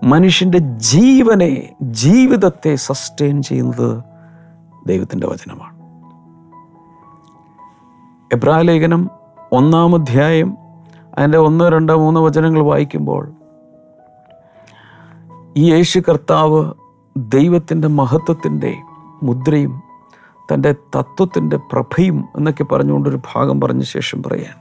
മനുഷ്യന്റെ 0.06 0.58
ജീവനെ 0.58 1.74
ജീവിതത്തെ 1.82 2.76
സസ്റ്റെയിൻ 2.76 3.42
ചെയ്യുന്നത് 3.42 4.04
ദൈവത്തിന്റെ 4.88 5.28
വചനമാണ്. 5.28 5.76
എബ്രാ 8.34 8.62
ലേഖനം 8.62 9.10
ഒന്നാം 9.52 9.96
അധ്യായം 9.96 10.58
അതിന്റെ 11.18 11.38
ഒന്ന് 11.38 11.66
രണ്ട് 11.66 11.94
മൂന്ന് 11.94 12.20
വചനങ്ങൾ 12.20 12.62
വായിക്കുമ്പോൾ 12.62 13.32
ഈ 15.58 15.72
യേശു 15.72 16.00
കർത്താവ് 16.00 16.74
ദൈവത്തിന്റെ 17.16 17.88
മഹത്വത്തിന്റെ 17.88 18.76
മുദ്രയും 19.24 19.82
തന്റെ 20.52 20.72
തത്വത്തിന്റെ 20.96 21.58
പ്രഭയും 21.72 22.30
എന്നൊക്കെ 22.38 22.64
പറഞ്ഞുകൊണ്ടൊരു 22.64 23.20
ഭാഗം 23.34 23.62
പറഞ്ഞ 23.62 23.82
ശേഷം 23.82 24.24
പറയാൻ. 24.24 24.56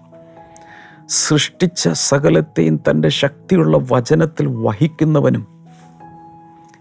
സൃഷ്ടിച്ച 1.09 1.89
സകലത്തെയും 1.93 2.77
തന്റെ 2.77 3.09
ശക്തിയുള്ള 3.09 3.77
വചനത്തിൽ 3.91 4.47
വഹിക്കുന്നവനും 4.47 5.47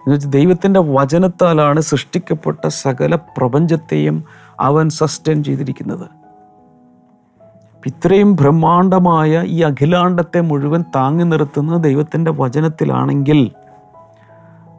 എന്നുവെച്ചാൽ 0.01 0.29
ദൈവത്തിന്റെ 0.29 0.79
വചനത്താലാണ് 0.79 1.81
സൃഷ്ടിക്കപ്പെട്ട 1.81 2.67
സകല 2.67 3.15
പ്രപഞ്ചത്തെയും 3.15 4.23
അവൻ 4.59 4.89
സസ്റ്റെയിൻ 4.89 5.43
ചെയ്തിരിക്കുന്നത്. 5.43 6.07
ഇത്രയും 7.83 8.35
ബ്രഹ്മാണ്ഡമായ 8.35 9.43
ഈ 9.43 9.61
അഖിലാണ്ടത്തെ 9.61 10.41
മുഴുവൻ 10.41 10.81
താങ്ങി 10.95 11.23
നിർത്തുന്ന 11.23 11.77
ദൈവത്തിന്റെ 11.77 12.31
വചനത്തിലാണെങ്കിൽ 12.31 13.39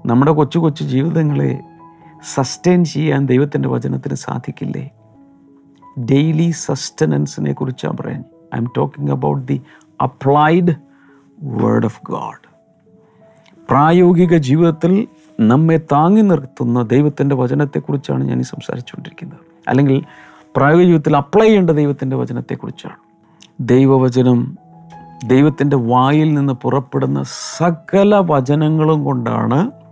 നമ്മുടെ 0.04 0.32
കൊച്ചു 0.32 0.58
കൊച്ചു 0.58 0.84
ജീവിതങ്ങളെ 0.84 1.60
സസ്റ്റെയിൻ 2.34 2.84
ചെയ്യാൻ 2.84 3.26
ദൈവത്തിന്റെ 3.26 3.68
വചനത്തിന് 3.68 4.14
സാധിക്കില്ലേ? 4.14 4.90
ഡെയിലി 5.98 6.50
സസ്റ്റനൻസിനെ 6.50 7.52
കുറിച്ചാണ് 7.52 7.96
പറയാൻ. 7.96 8.24
I 8.54 8.58
am 8.58 8.66
talking 8.76 9.10
about 9.10 9.48
the 9.48 9.62
applied 10.02 10.72
word 11.38 11.84
of 11.84 12.00
God 12.10 12.42
പ്രായോഗിക 13.70 14.36
ജീവിതത്തിൽ 14.36 15.08
നമ്മെ 15.40 15.76
താങ്ങി 15.76 16.22
നിർത്തുന്ന 16.22 16.82
ദൈവത്തിന്റെ 16.82 17.36
വചനത്തെക്കുറിച്ചാണ് 17.36 18.24
ഞാൻ 18.24 18.40
ഈ 18.40 18.42
സംസാരിച്ചുകൊണ്ടിരിക്കുന്നത്. 18.42 19.40
അല്ലെങ്കിൽ 19.68 20.02
പ്രായോഗിക 20.56 20.86
ജീവിതത്തിൽ 20.86 21.16
അപ്ലൈ 21.16 21.46
ചെയ്യേണ്ട 21.46 21.70
ദൈവത്തിന്റെ 21.70 22.16
വചനത്തെക്കുറിച്ചാണ് 22.16 22.98
ദൈവവചനം 23.60 24.56
ദൈവത്തിന്റെ 25.26 25.76
വായിൽ 25.76 26.34
നിന്ന് 26.34 26.52
പുറപ്പെടുന്ന 26.52 27.22
സകല 27.58 28.14
വചനങ്ങളും 28.18 29.04
കൊണ്ടാണ് 29.04 29.83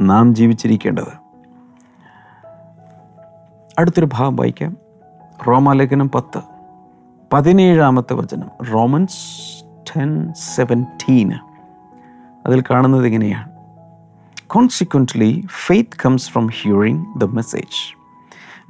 നാം 0.00 0.34
ജീവിച്ചിരിക്കേണ്ടത്. 0.34 1.24
അടുത്തൊരു 3.78 4.08
ഭാഗം 4.12 4.36
വായിക്കാം. 4.36 4.76
റോമാലേഖനം 5.48 6.10
പത്ത് 6.10 6.40
പതിനേഴാമത്തെ 7.32 8.14
വചനം 8.14 8.48
റോമൻസ് 8.72 9.64
ടെൻ 9.64 10.32
സെവന്റീൻ. 10.32 11.32
അതിൽ 12.46 12.60
കാണുന്നത് 12.60 13.06
ഇങ്ങനെയാണ്. 13.06 13.50
Consequently 14.46 15.46
faith 15.66 15.96
comes 16.04 16.30
from 16.30 16.46
hearing 16.46 17.20
the 17.20 17.24
message 17.24 17.96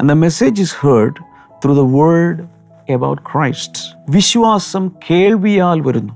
and 0.00 0.08
the 0.08 0.12
message 0.12 0.62
is 0.62 0.74
heard 0.80 1.14
through 1.52 1.74
the 1.74 1.80
word 1.80 2.48
about 2.88 3.22
Christ 3.22 3.98
വിശ്വാസം 4.10 4.90
കേൾവിയാൽ 5.10 5.80
വരുന്നു. 5.80 6.12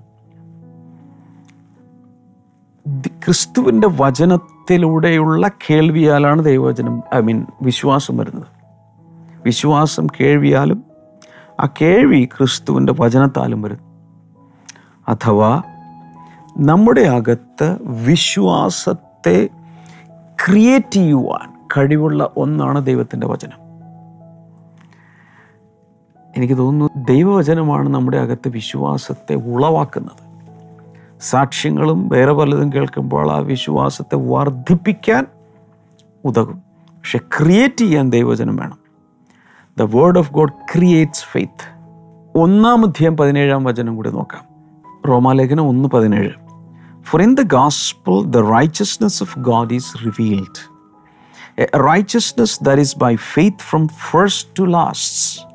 ക്രിസ്തുവിന്റെ 3.08 3.88
ക്രിസ്തുവിന്റെ 3.88 4.57
വചനത്തിലൂടെയുള്ള 4.68 5.48
കേൾവിയാലാണ് 5.48 6.44
ദൈവവചനം 6.44 7.02
ഐ 7.14 7.20
മീൻ 7.20 7.46
വിശ്വാസം 7.62 8.16
വരുന്നത്. 8.16 8.46
വിശ്വാസം 9.44 10.06
കേൾവിയാലും 10.06 10.84
ആ 11.60 11.68
കേൾവി 11.82 12.24
ക്രിസ്തുവിന്റെ 12.24 12.94
വചനത്താലും 13.00 13.62
വരും. 13.62 13.78
അഥവാ 15.08 15.62
നമ്മുടെ 16.58 17.00
അകത്ത് 17.00 17.78
വിശ്വാസത്തെ 17.80 19.48
ക്രിയേറ്റ് 20.46 20.92
ചെയ്യുവാൻ 20.92 21.66
കഴിവുള്ള 21.76 22.30
ഒന്നാണ് 22.36 22.86
ദൈവത്തിന്റെ 22.86 23.26
വചനം. 23.26 23.58
എനിക്ക് 26.36 26.58
തോന്നുന്നു 26.58 27.04
ദൈവവചനമാണ് 27.08 27.88
നമ്മുടെ 27.88 28.16
അകത്ത് 28.16 28.48
വിശ്വാസത്തെ 28.48 29.34
ഉളവാക്കുന്നത്. 29.34 30.27
സാക്ഷ്യങ്ങളും 31.20 32.08
വേറെ 32.08 32.32
പലതും 32.32 32.72
കേൾക്കുമ്പോൾ 32.72 33.32
ആ 33.32 33.38
വിശ്വാസത്തെ 33.38 34.16
വർദ്ധിപ്പിക്കാൻ 34.16 35.26
ഉതകും. 36.24 36.62
പക്ഷെ 36.96 37.18
ക്രിയേറ്റ് 37.18 37.76
ചെയ്യാൻ 37.76 38.10
ദൈവചനം 38.10 38.56
വേണം. 38.56 38.78
The 39.78 39.82
word 39.82 40.18
of 40.18 40.32
God 40.32 40.52
creates 40.76 41.24
faith 41.24 41.78
ഒന്നാം 42.38 42.84
അധ്യായം 42.84 43.16
പതിനേഴാം 43.16 43.64
വചനം 43.64 43.96
കൂടി 43.96 44.10
നോക്കാം. 44.10 44.44
റോമാലേഖനം 45.08 45.68
ഒന്ന് 45.68 45.88
പതിനേഴ്. 45.88 46.30
For 47.02 47.22
in 47.22 47.34
the 47.34 47.40
gospel 47.40 48.22
the 48.22 48.36
righteousness 48.36 49.22
of 49.22 49.38
God 49.38 49.74
is 49.74 50.06
revealed 50.06 50.78
righteousness 51.88 52.64
that 52.64 52.80
is 52.80 52.98
by 52.98 53.16
faith 53.16 53.58
from 53.58 53.88
first 53.88 54.48
to 54.58 54.62
last 54.62 55.46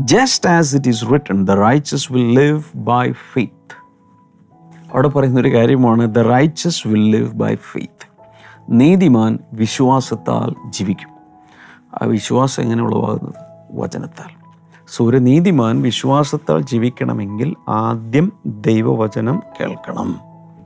just 0.00 0.50
as 0.50 0.76
it 0.76 0.88
is 0.88 1.04
written 1.12 1.44
the 1.44 1.50
righteous 1.50 2.12
will 2.12 2.40
live 2.40 2.62
by 2.74 3.12
faith 3.12 3.79
അവിടെ 4.92 5.08
പറയുന്ന 5.08 5.40
ഒരു 5.40 5.52
കാര്യമാണ് 5.52 6.14
the 6.14 6.18
righteous 6.18 6.88
will 6.88 7.10
live 7.10 7.32
by 7.32 7.54
faith 7.54 8.10
നീതിമാൻ 8.70 9.38
വിശ്വാസത്താൽ 9.52 10.54
ജീവിക്കും. 10.70 11.08
ആ 12.02 12.06
വിശ്വാസം 12.06 12.62
എങ്ങനെ 12.62 12.82
ഉളവാകുന്നത് 12.82 13.34
വചനത്താൽ. 13.72 14.40
സോ 14.88 15.06
ഒരു 15.06 15.16
നീതിമാൻ 15.16 15.82
വിശ്വാസത്താൽ 15.82 16.62
ജീവിക്കണമെങ്കിൽ 16.62 17.56
ആദ്യം 17.68 18.32
ദൈവവചനം 18.46 19.42
കേൾക്കണം. 19.60 20.20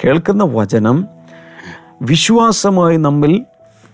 കേൾക്കുന്ന 0.04 0.44
വചനം 0.44 1.08
വിശ്വാസമായി 2.02 2.96
നമ്മിൽ 2.96 3.44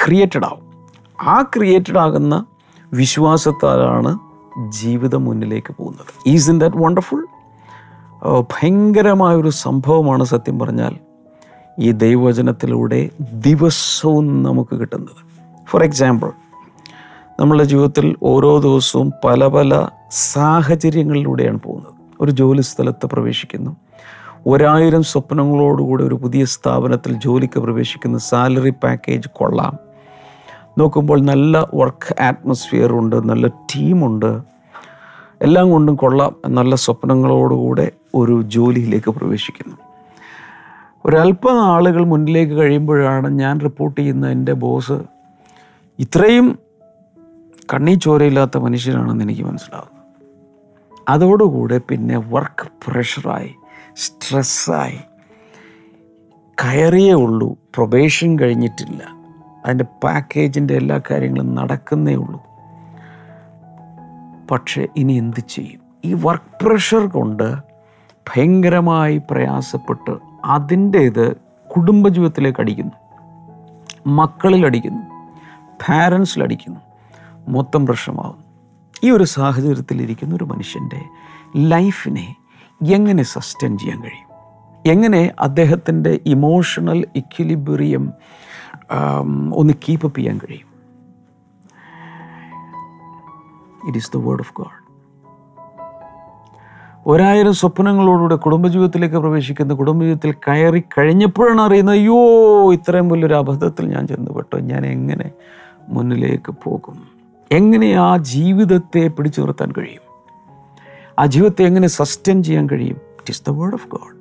ക്രിയേറ്റഡ് 0.07 0.45
ആവും. 0.45 0.87
ആ 1.29 1.43
ക്രിയേറ്റഡ് 1.43 1.99
ആകുന്ന 1.99 2.45
വിശ്വാസത്താലാണ് 2.93 4.19
ജീവിതം 4.69 5.25
മുന്നിലേക്ക് 5.25 5.75
പോകുന്നത്. 5.75 6.07
ഈസ് 6.27 6.51
ഇൻ 6.51 6.59
ദാറ്റ് 6.59 6.77
വണ്ടർഫുൾ 6.77 7.27
ഭയങ്കരമായൊരു 8.29 9.51
സംഭവമാണ് 9.51 10.25
സത്യം 10.25 10.59
പറഞ്ഞാൽ 10.59 10.97
ഈ 11.79 11.91
ദൈവവചനത്തിലൂടെ 11.91 13.11
ദിവസവും 13.21 14.43
നമുക്ക് 14.43 14.77
കിട്ടുന്നത്. 14.77 15.27
ഫോർ 15.67 15.85
എക്സാമ്പിൾ 15.85 16.33
നമ്മളുടെ 17.41 17.65
ജീവിതത്തിൽ 17.65 18.17
ഓരോ 18.23 18.59
ദിവസവും 18.59 19.13
പല 19.25 19.47
പല 19.47 19.89
സാഹചര്യങ്ങളിലൂടെയാണ് 20.11 21.61
പോകുന്നത്. 21.61 21.95
ഒരു 22.21 22.31
ജോലി 22.31 22.61
സ്ഥലത്ത് 22.61 23.07
പ്രവേശിക്കുന്നു. 23.07 23.77
ഒരായിരം 24.47 25.03
സ്വപ്നങ്ങളോടുകൂടി 25.03 26.05
ഒരു 26.05 26.15
പുതിയ 26.15 26.45
സ്ഥാപനത്തിൽ 26.45 27.13
ജോലിക്ക് 27.13 27.61
പ്രവേശിക്കുന്ന. 27.61 28.19
സാലറി 28.19 28.71
പാക്കേജ് 28.71 29.29
കൊള്ളാം. 29.33 29.79
നോക്കുമ്പോൾ 30.79 31.21
നല്ല 31.21 31.69
വർക്ക് 31.75 32.23
ആറ്റ്മോസ്ഫിയർ 32.23 32.93
ഉണ്ട് 32.93 33.29
നല്ല 33.29 33.47
ടീമുണ്ട് 33.47 34.41
എല്ലാം 35.43 35.71
കൊണ്ടും 35.71 35.95
കൊള്ളാം. 35.95 36.37
നല്ല 36.49 36.75
സ്വപ്നങ്ങളോടുകൂടെ 36.75 37.93
ഒരു 38.15 38.43
ജോലിയിലേക്ക് 38.43 39.11
പ്രവേശിക്കുന്നു. 39.11 39.77
ഒരല്പം 41.05 41.65
ആളുകൾ 41.65 42.05
മുന്നിലേക്ക് 42.05 42.53
കഴിയുമ്പോഴാണ് 42.53 43.29
ഞാൻ 43.29 43.61
റിപ്പോർട്ട് 43.61 44.01
ചെയ്യുന്ന 44.01 44.29
എന്റെ 44.29 44.53
ബോസ് 44.53 44.93
ഇത്രയും 45.99 46.59
കണ്ണീ 47.75 47.95
ചോരയില്ലാത്ത 47.95 48.59
മനുഷ്യനാണെന്ന് 48.59 49.25
എനിക്ക് 49.25 49.43
മനസ്സിലാവുന്നത്. 49.43 50.01
അതോടുകൂടെ 51.09 51.81
പിന്നെ 51.89 52.19
വർക്ക് 52.19 52.91
പ്രഷറായി 52.91 53.55
സ്ട്രെസ്സായി 53.97 54.99
കയറിയേ 56.65 57.13
ഉള്ളൂ 57.13 57.53
പ്രൊബേഷൻ 57.75 58.39
കഴിഞ്ഞിട്ടില്ല. 58.39 59.03
അതിന്റെ 59.67 59.85
പാക്കേജിന്റെ 60.05 60.75
എല്ലാ 60.75 61.01
കാര്യങ്ങളും 61.11 61.55
നടക്കുന്നേ 61.55 62.15
ഉള്ളൂ. 62.15 62.43
പക്ഷേ 64.51 64.89
ഇനി 64.97 65.13
എന്ത് 65.13 65.41
ചെയ്യും? 65.49 65.81
ഈ 66.05 66.17
വർക്ക് 66.21 66.65
പ്രഷർ 66.65 67.07
കൊണ്ട് 67.07 67.70
ഭയങ്കരമായി 68.31 69.23
പ്രയാസപ്പെട്ട് 69.31 70.19
അതിന്റേത് 70.45 71.37
കുടുംബജീവിതത്തിലേക്ക് 71.77 72.61
അടിക്കുന്നു. 72.61 72.93
പാരൻസിൽ 75.89 76.43
അടിക്കുന്നു. 76.43 76.81
മൊത്തം 77.49 77.87
പ്രശ്നമാകുന്നു. 77.87 78.45
ഈ 79.03 79.11
ഒരു 79.11 79.25
സാഹചര്യത്തിലിരിക്കുന്ന 79.25 80.35
ഒരു 80.35 80.45
മനുഷ്യന്റെ 80.45 81.03
ലൈഫിനെ 81.57 82.37
എങ്ങനെ 82.93 83.23
സസ്റ്റെയിൻ 83.23 83.79
ചെയ്യാൻ 83.79 84.03
കഴിയും? 84.03 84.31
എങ്ങനെ 84.87 85.33
അദ്ദേഹത്തിന്റെ 85.41 86.21
ഇമോഷണൽ 86.27 87.07
ഇക്വിലിബ്രിയം 87.17 88.13
ഒന്ന് 89.55 89.75
കീപ്പപ്പ് 89.89 90.19
ചെയ്യാൻ 90.19 90.39
കഴിയും? 90.39 90.69
It 93.89 93.99
is 93.99 94.13
the 94.15 94.17
word 94.17 94.41
of 94.41 94.55
God 94.55 94.80
ഒരായിരം 97.11 97.55
സ്വപ്നങ്ങളോടുകൂടെ 97.55 98.35
കുടുംബജീവിതത്തിലേക്ക് 98.35 99.17
പ്രവേശിക്കുന്ന 99.17 99.75
കുടുംബജീവിതത്തിൽ 99.75 100.33
കയറി 100.33 100.83
കഴിഞ്ഞപ്പോഴാണ് 100.99 101.61
അറിയുന്നത് 101.61 101.95
അയ്യോ 101.95 102.19
ഇത്രയും 102.73 103.09
വലിയൊരു 103.09 103.35
അബദ്ധത്തിൽ 103.35 103.87
ഞാൻ 103.87 104.07
ചെന്നുപെട്ടോ. 104.07 104.59
ഞാൻ 104.59 104.87
എങ്ങനെ 104.87 105.31
മുന്നിലേക്ക് 105.89 106.55
പോകും? 106.65 107.09
എങ്ങനെ 107.53 107.93
ആ 107.93 108.17
ജീവിതത്തെ 108.17 109.09
പിടിച്ചു 109.09 109.41
നിർത്താൻ 109.41 109.73
കഴിയും? 109.79 110.05
ആ 111.19 111.27
ജീവിതത്തെ 111.27 111.63
എങ്ങനെ 111.63 111.89
സസ്റ്റെയിൻ 111.89 112.43
ചെയ്യാൻ 112.43 112.69
കഴിയും? 112.73 112.97
It 112.97 113.31
is 113.31 113.43
the 113.49 113.51
word 113.51 113.75
of 113.75 113.89
God 113.89 114.17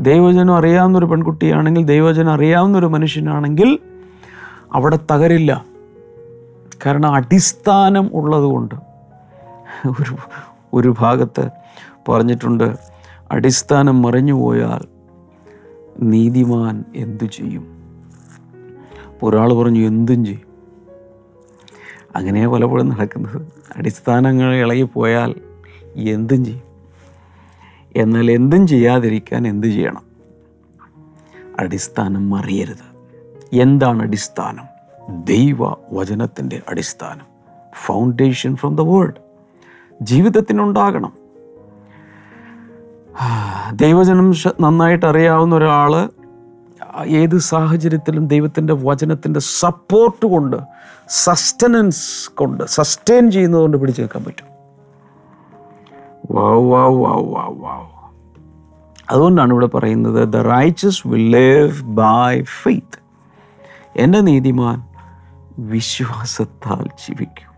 ദൈവജനം 0.00 0.54
അറിയാവുന്ന 0.54 0.98
ഒരു 0.98 1.06
പെൺകുട്ടിയാണെങ്കിൽ 1.06 1.84
ദൈവജനം 1.84 2.32
അറിയാവുന്ന 2.32 2.78
ഒരു 2.78 2.86
മനുഷ്യനാണെങ്കിൽ 2.86 3.78
അവിടെ 4.72 4.98
തകരില്ല. 5.10 5.64
കാരണം 6.86 7.14
അടിസ്ഥാനം 7.14 8.10
ഉള്ളതുകൊണ്ട് 8.14 8.74
ഒരു 9.88 10.16
ഒരു 10.74 10.94
ഭാഗത്ത് 10.98 11.50
പറഞ്ഞിട്ടുണ്ട് 12.08 12.76
അടിസ്ഥാനം 13.32 14.02
മറിഞ്ഞുപോയാൽ 14.02 14.80
നീതിമാൻ 16.00 16.84
എന്തു 16.96 17.24
ചെയ്യും? 17.24 17.74
ഒരാൾ 19.22 19.52
പറഞ്ഞു 19.52 19.86
എന്തും 19.86 20.24
ചെയ്യും. 20.24 20.54
അങ്ങനെ 22.16 22.48
പലപ്പോഴും 22.48 22.88
നടക്കുന്നത്. 22.88 23.42
അടിസ്ഥാനങ്ങൾ 23.76 24.54
ഇളകിപ്പോയാൽ 24.54 25.34
എന്തും 25.96 26.44
ചെയ്യും. 26.44 26.62
എന്നാൽ 27.96 28.30
എന്തും 28.30 28.66
ചെയ്യാതിരിക്കാൻ 28.66 29.48
എന്തു 29.48 29.66
ചെയ്യണം? 29.66 30.02
അടിസ്ഥാനം 31.58 32.30
മറിയരുത്. 32.30 32.94
എന്താണ് 33.52 34.02
അടിസ്ഥാനം? 34.02 34.64
ദൈവ 35.24 35.74
വചനത്തിന്റെ 35.92 36.62
അടിസ്ഥാനം. 36.68 37.26
ഫൗണ്ടേഷൻ 37.86 38.56
ഫ്രം 38.56 38.76
ദ 38.76 38.80
വേൾഡ് 38.80 39.33
ജീവിതത്തിനുണ്ടാകണം. 40.02 41.12
ദൈവജനം 43.72 44.34
നന്നായിട്ട് 44.60 45.06
അറിയാവുന്ന 45.06 45.54
ഒരാൾ 45.54 46.10
ഏത് 47.06 47.38
സാഹചര്യത്തിലും 47.38 48.28
ദൈവത്തിന്റെ 48.28 48.72
വചനത്തിന്റെ 48.72 49.40
സപ്പോർട്ട് 49.40 50.26
കൊണ്ട് 50.26 50.56
സസ്റ്റനൻസ് 51.08 52.30
കൊണ്ട് 52.30 52.64
സസ്റ്റെയിൻ 52.64 53.30
ചെയ്യുന്നതുകൊണ്ട് 53.30 53.76
പിടിച്ചു 53.76 54.02
നിൽക്കാൻ 54.02 54.24
പറ്റും. 54.24 54.46
വാവ് 56.30 56.70
വാവ് 56.70 56.96
വാവ് 56.96 57.34
വാവ് 57.34 57.60
വാവ്. 57.60 57.94
അതുകൊണ്ടാണ് 59.10 59.50
ഇവിടെ 59.50 59.66
പറയുന്നത് 59.66 60.28
the 60.28 60.36
righteous 60.36 61.08
will 61.08 61.30
live 61.30 61.82
by 61.82 62.42
faith 62.42 62.98
എന്റെ 63.96 64.20
നീതിമാൻ 64.20 64.82
വിശ്വാസത്താൽ 65.58 66.84
ജീവിക്കും. 66.86 67.53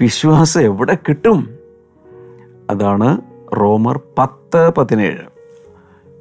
വിശ്വാസം 0.00 0.60
എവിടെ 0.60 0.98
കിട്ടും? 1.08 1.50
അതാണ് 2.70 3.18
റോമർ 3.56 4.00
പത്ത് 4.18 4.70
പതിനേഴ്. 4.74 5.24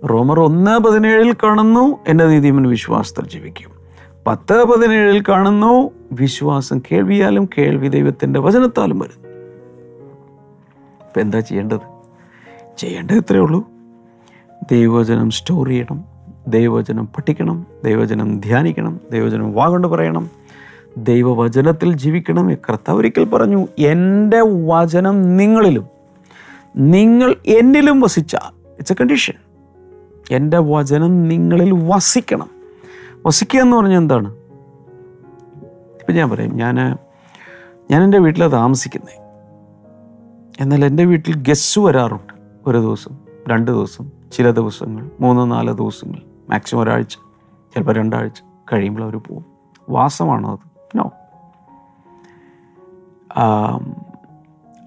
റോമർ 0.09 0.39
ഒന്ന് 0.39 0.79
പതിനേഴിൽ 0.79 1.33
കാണുന്നു 1.33 1.97
എന്റെ 2.07 2.25
നീതിമൻ 2.27 2.67
വിശ്വാസത്തിൽ 2.67 3.27
ജീവിക്കും. 3.27 3.71
പത്ത് 4.27 4.63
പതിനേഴിൽ 4.63 5.23
കാണുന്നു 5.29 5.91
വിശ്വാസം 6.11 6.79
കേൾവിയാലും 6.79 7.49
കേൾവി 7.57 7.87
ദൈവത്തിന്റെ 7.87 8.39
വചനത്താലും 8.39 8.99
വരും 8.99 9.27
എന്താ 11.21 11.39
ചെയ്യേണ്ടത്? 11.39 11.79
ചെയ്യേണ്ടത് 12.77 13.15
ഇത്രയേ 13.15 13.41
ഉള്ളൂ. 13.41 13.67
ദൈവവചനം 14.71 15.29
സ്റ്റോർ 15.29 15.67
ചെയ്യണം 15.67 16.03
ദൈവവചനം 16.47 17.05
പഠിക്കണം 17.05 17.67
ദൈവവചനം 17.85 18.39
ധ്യാനിക്കണം 18.39 18.99
ദൈവവചനം 19.11 19.53
വാഗൊണ്ട് 19.53 19.87
പറയണം. 19.87 20.29
ദൈവവചനത്തിൽ 20.97 21.93
ജീവിക്കണമേ. 21.93 22.55
കർത്താവ് 22.55 22.99
ഒരിക്കൽ 22.99 23.25
പറഞ്ഞു 23.25 23.67
എന്റെ 23.79 24.41
വചനം 24.41 25.37
നിങ്ങളിലും 25.37 25.87
നിങ്ങൾ 26.77 27.35
എന്നിലും 27.45 27.99
വസിച്ചാൽ. 27.99 28.69
ഇറ്റ്സ് 28.69 28.91
എ 28.91 28.95
കണ്ടീഷൻ 29.01 29.33
എന്റെ 30.31 30.57
വചനം 30.57 31.23
നിങ്ങളിൽ 31.23 31.71
വസിക്കണം. 31.71 32.49
വസിക്കുക 33.25 33.59
എന്ന് 33.59 33.77
പറഞ്ഞാൽ 33.77 33.97
എന്താണ്? 33.97 34.31
ഇപ്പം 35.99 36.13
ഞാൻ 36.13 36.29
പറയും 36.29 36.55
ഞാൻ 36.55 36.75
ഞാൻ 37.91 38.03
എന്റെ 38.03 38.17
വീട്ടിൽ 38.17 38.47
താമസിക്കുന്നത് 38.47 39.13
എന്നാൽ 40.61 40.85
എന്റെ 40.85 41.05
വീട്ടിൽ 41.05 41.35
ഗസ്സ് 41.35 41.79
വരാറുണ്ട്. 41.79 42.33
ഒരു 42.67 42.77
ദിവസം 42.77 43.17
രണ്ട് 43.47 43.71
ദിവസം 43.71 44.11
ചില 44.31 44.51
ദിവസങ്ങൾ 44.51 45.11
മൂന്ന് 45.21 45.51
നാല് 45.51 45.71
ദിവസങ്ങൾ 45.71 46.21
മാക്സിമം 46.49 46.81
ഒരാഴ്ച 46.81 47.13
ചിലപ്പോൾ 47.75 47.95
രണ്ടാഴ്ച 47.95 48.41
കഴിയുമ്പോൾ 48.73 49.03
അവർ 49.03 49.17
പോകും. 49.17 49.45
വാസമാണോ 49.89 50.51
അത്? 50.51 50.76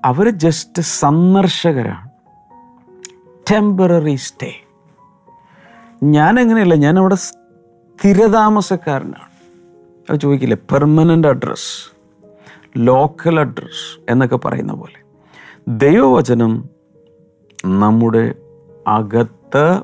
അവർ 0.05 0.31
ജസ്റ്റ് 0.31 0.83
സന്ദർശകരാണ് 0.83 2.11
ടെമ്പററി 3.51 4.15
സ്റ്റേ 4.15 4.55
ഞാൻ 6.03 6.41
അങ്ങനെയല്ല 6.41 6.75
ഞാൻ 6.75 6.99
അവിടെ 6.99 7.15
സ്ഥിരതാമസക്കാരനാണ്. 7.15 9.31
അത് 10.11 10.21
ചോദിക്കില്ലേ 10.21 10.57
പെർമനന്റ് 10.73 11.29
അഡ്രസ്സ് 11.29 11.95
ലോക്കൽ 12.77 13.41
അഡ്രസ് 13.41 14.11
എന്നൊക്കെ 14.11 14.37
പറയുന്ന 14.37 14.73
പോലെ. 14.73 14.99
ദൈവവചനം 15.69 16.69
നമ്മുടെ 17.65 18.35
അകത്ത് 18.87 19.83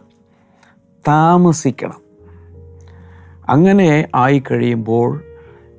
താമസിക്കണം. 1.09 2.03
അങ്ങനെ 3.49 4.09
ആയി 4.15 4.43
കഴിയുമ്പോൾ 4.51 5.26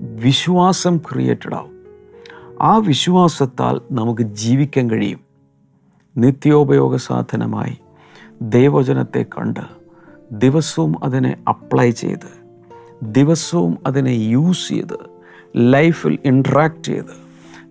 വിശ്വാസം 0.02 0.98
ക്രിയേറ്റഡ് 0.98 1.56
ആവും. 1.56 1.78
ആ 2.62 2.78
വിശ്വാസത്താൽ 2.78 3.82
നമുക്ക് 3.92 4.22
ജീവിക്കാൻ 4.22 4.90
കഴിയും. 4.90 5.20
നിത്യോപയോഗ 6.18 6.96
സാധനമായി 6.96 7.78
ദൈവചനത്തെ 8.42 9.26
കണ്ട് 9.38 9.60
ദിവസവും 10.32 11.04
അതിനെ 11.04 11.38
അപ്ലൈ 11.48 11.92
ചെയ്ത് 11.92 12.48
ദിവസവും 13.02 13.78
അതിനെ 13.88 14.10
യൂസ് 14.10 14.68
ചെയ്ത് 14.68 14.98
ലൈഫിൽ 15.56 16.20
ഇൻട്രാക്ട് 16.26 16.84
ചെയ്ത് 16.84 17.28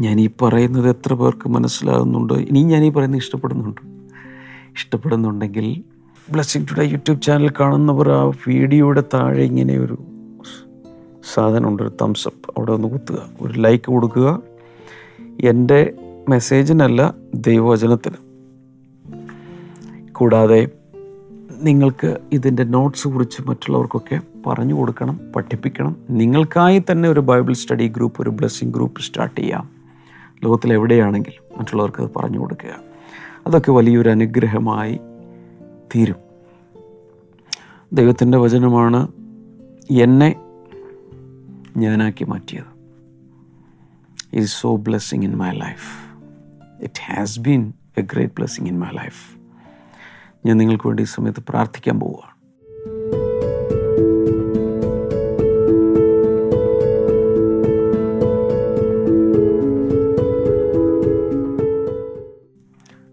ഞാൻ 0.00 0.20
ഈ 0.20 0.30
പറയുന്നത് 0.42 0.88
എത്ര 0.88 1.14
പേർക്ക് 1.14 1.48
മനസ്സിലാകുന്നുണ്ട്? 1.48 2.32
ഇനി 2.32 2.62
ഞാൻ 2.62 2.84
ഈ 2.84 2.90
പറയുന്നത് 2.90 3.20
ഇഷ്ടപ്പെടുന്നുണ്ട്. 3.20 3.87
ഇഷ്ടപ്പെടുന്നുണ്ടെങ്കിൽ 4.78 5.84
ബ്ലെസ്സിങ് 6.32 6.66
ടുഡേ 6.70 6.86
യൂട്യൂബ് 6.86 7.22
ചാനൽ 7.22 7.52
കാണുന്നവർ 7.60 8.10
ആ 8.10 8.32
വീഡിയോയുടെ 8.48 9.02
താഴെ 9.14 9.42
ഇങ്ങനെ 9.42 9.78
ഒരു 9.78 9.98
സാധനമുണ്ട് 11.34 11.82
ഒരു 11.82 11.92
തംസപ്പ് 12.02 12.50
അവിടെ 12.50 12.72
ഒന്ന് 12.72 12.88
കുത്തുക. 12.88 13.28
ഒരു 13.40 13.60
ലൈക്ക് 13.60 13.84
കൊടുക്കുക. 13.84 14.42
എന്റെ 15.44 15.94
മെസ്സേജിനല്ല 16.28 17.14
ദൈവവചനത്തിന്. 17.34 18.14
കൂടാതെ 20.12 20.68
നിങ്ങൾക്ക് 21.62 22.18
ഇതിന്റെ 22.32 22.64
നോട്ട്സ് 22.64 23.08
കുറിച്ച് 23.08 23.42
മറ്റുള്ളവർക്കൊക്കെ 23.42 24.20
പറഞ്ഞു 24.46 24.74
കൊടുക്കണം 24.74 25.20
പഠിപ്പിക്കണം. 25.36 25.96
നിങ്ങൾക്കായി 26.10 26.82
തന്നെ 26.90 27.08
ഒരു 27.08 27.20
ബൈബിൾ 27.20 27.52
സ്റ്റഡി 27.52 27.88
ഗ്രൂപ്പ് 27.88 28.22
ഒരു 28.22 28.30
ബ്ലെസ്സിങ് 28.30 28.72
ഗ്രൂപ്പ് 28.72 29.00
സ്റ്റാർട്ട് 29.00 29.40
ചെയ്യാം. 29.40 29.68
ലോകത്തിൽ 30.44 30.72
എവിടെയാണെങ്കിലും 30.72 31.58
മറ്റുള്ളവർക്ക് 31.58 32.02
അത് 32.02 32.10
പറഞ്ഞു 32.16 32.38
കൊടുക്കുക. 32.38 32.87
അതൊക്കെ 33.48 33.72
വലിയൊരു 33.72 34.08
അനുഗ്രഹമായി 34.08 35.00
തീരും. 35.94 36.16
ദൈവത്തിന്റെ 37.92 38.38
വചനമാണ് 38.38 39.08
എന്നെ 39.90 40.36
ഞാനാക്കി 41.76 42.24
മാറ്റിയത്. 42.24 42.70
It 44.32 44.46
so 44.46 44.76
blessing 44.76 45.24
in 45.24 45.36
my 45.36 45.50
life 45.50 45.88
it 46.82 47.12
has 47.12 47.40
been 47.40 47.72
a 47.98 48.02
great 48.02 48.32
blessing 48.32 48.68
in 48.68 48.78
my 48.78 48.88
life 48.88 49.38
ഞാൻ 50.46 50.56
നിങ്ങൾക്ക് 50.56 50.86
വേണ്ടി 50.86 51.02
ഈ 51.02 51.06
സമയത്ത് 51.06 51.42
പ്രാർത്ഥിക്കാൻ 51.48 52.00
പോവുകയാണ്. 52.00 52.37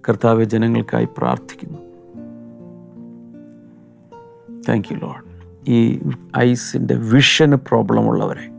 കർത്താവ് 0.10 0.44
ജനങ്ങൾക്കായി 0.44 1.08
പ്രാർത്ഥിക്കുന്നു. 1.18 1.80
താങ്ക് 4.70 4.88
യു 4.91 4.98
ലോഡ് 4.98 5.36
ഈ 5.72 6.02
ഐസിന്റെ 6.38 6.96
വിഷന് 6.96 7.56
പ്രോബ്ലമുള്ളവരെ 7.56 8.50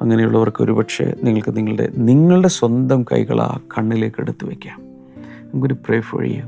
അങ്ങനെയുള്ളവർക്ക് 0.00 0.64
ഒരുപക്ഷെ 0.64 1.16
നിങ്ങൾക്ക് 1.22 1.56
നിങ്ങളുടെ 1.56 1.92
നിങ്ങളുടെ 1.96 2.48
സ്വന്തം 2.48 3.02
കൈകൾ 3.02 3.40
ആ 3.40 3.58
കണ്ണിലേക്ക് 3.78 4.20
എടുത്തു 4.20 4.46
വയ്ക്കാം 4.46 4.80
നമുക്കൊരു 5.42 5.74
പ്രേ 5.74 6.00
ഫോർ 6.00 6.24
യു 6.24 6.42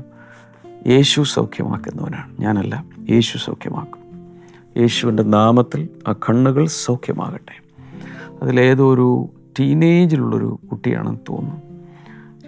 യേശു 0.87 1.21
സൗഖ്യമാക്കുന്നവനാണ്. 1.21 2.41
ഞാനല്ല 2.41 2.85
യേശു 3.09 3.37
സൗഖ്യമാക്കും. 3.37 4.29
യേശുവിന്റെ 4.77 5.23
നാമത്തിൽ 5.23 5.89
ആ 6.07 6.13
കണ്ണുകൾ 6.13 6.65
സൗഖ്യമാകട്ടെ. 6.65 7.61
അതിലേതോ 8.41 8.93
ഒരു 8.93 9.29
ടീനേജിലുള്ളൊരു 9.59 10.59
കുട്ടിയാണെന്ന് 10.71 11.19
തോന്നുന്നു. 11.29 11.61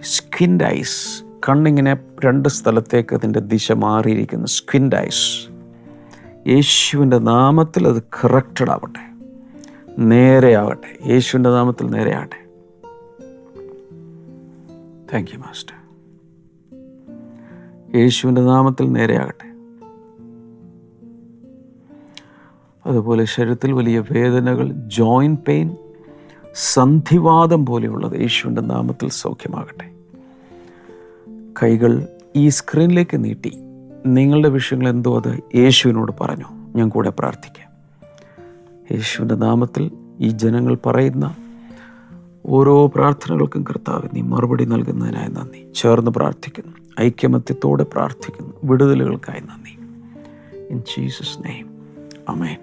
Squint 0.04 0.64
eyes. 0.64 1.29
കണ്ണിങ്ങനെ 1.50 1.98
രണ്ട് 2.26 2.50
സ്ഥലത്തേക്ക് 2.50 3.16
അതിന്റെ 3.16 3.40
ദിശ 3.40 3.72
മാറിയിരിക്കുന്നു. 3.72 4.46
സ്ക്വിൻഡൈസ് 4.46 5.50
യേശുവിന്റെ 6.48 7.18
നാമത്തിൽ 7.18 7.88
അത് 7.88 8.02
കറക്റ്റഡ് 8.02 8.70
ആവട്ടെ. 8.70 9.14
നേരെയാവട്ടെ. 10.00 11.10
യേശുവിന്റെ 11.10 11.50
നാമത്തിൽ 11.50 11.88
നേരെയാവട്ടെ. 11.88 12.50
താങ്ക് 15.14 15.32
യു 15.34 15.38
മാസ്റ്റർ 15.38 15.80
യേശുവിന്റെ 17.96 18.42
നാമത്തിൽ 18.42 18.92
നേരെയാകട്ടെ. 18.92 19.50
അതുപോലെ 22.86 23.26
ശരീരത്തിൽ 23.26 23.72
വലിയ 23.72 24.00
വേദനകൾ 24.00 24.72
ജോയിൻ 24.88 25.38
പെയിൻ 25.48 25.76
സന്ധിവാദം 26.54 27.66
പോലെയുള്ളത് 27.66 28.22
യേശുവിന്റെ 28.22 28.62
നാമത്തിൽ 28.62 29.10
സൗഖ്യമാകട്ടെ. 29.10 29.99
കൈകൾ 31.64 32.08
ഈ 32.36 32.50
സ്ക്രീനിലേക്ക് 32.50 33.24
നീട്ടി. 33.24 33.52
നിങ്ങളുടെ 34.06 34.50
വിഷയങ്ങൾ 34.50 34.90
എന്തോ 34.90 35.20
അത് 35.20 35.58
യേശുവിനോട് 35.58 36.12
പറഞ്ഞു. 36.22 36.46
ഞാൻ 36.76 36.90
കൂടെ 36.90 37.10
പ്രാർത്ഥിക്കാം. 37.10 37.70
യേശുവിന്റെ 38.92 39.36
നാമത്തിൽ 39.36 39.92
ഈ 40.20 40.30
ജനങ്ങൾ 40.30 40.78
പറയുന്ന 40.86 41.36
ഓരോ 42.46 42.88
പ്രാർത്ഥനകൾക്കും 42.88 43.64
കർത്താവ് 43.64 44.10
നീ 44.14 44.22
മറുപടി 44.22 44.66
നൽകുന്നതിനായി 44.66 45.28
നന്ദി. 45.28 45.74
ചേർന്ന് 45.76 46.12
പ്രാർത്ഥിക്കുന്നു. 46.12 47.02
ഐക്യമത്യത്തോടെ 47.02 47.84
പ്രാർത്ഥിക്കുന്നു. 47.84 48.54
വിടുതലുകൾക്കായി 48.64 49.40
നന്ദി. 49.40 49.80
In 50.70 50.80
Jesus 50.80 51.46
name 51.46 51.70
amen 52.30 52.58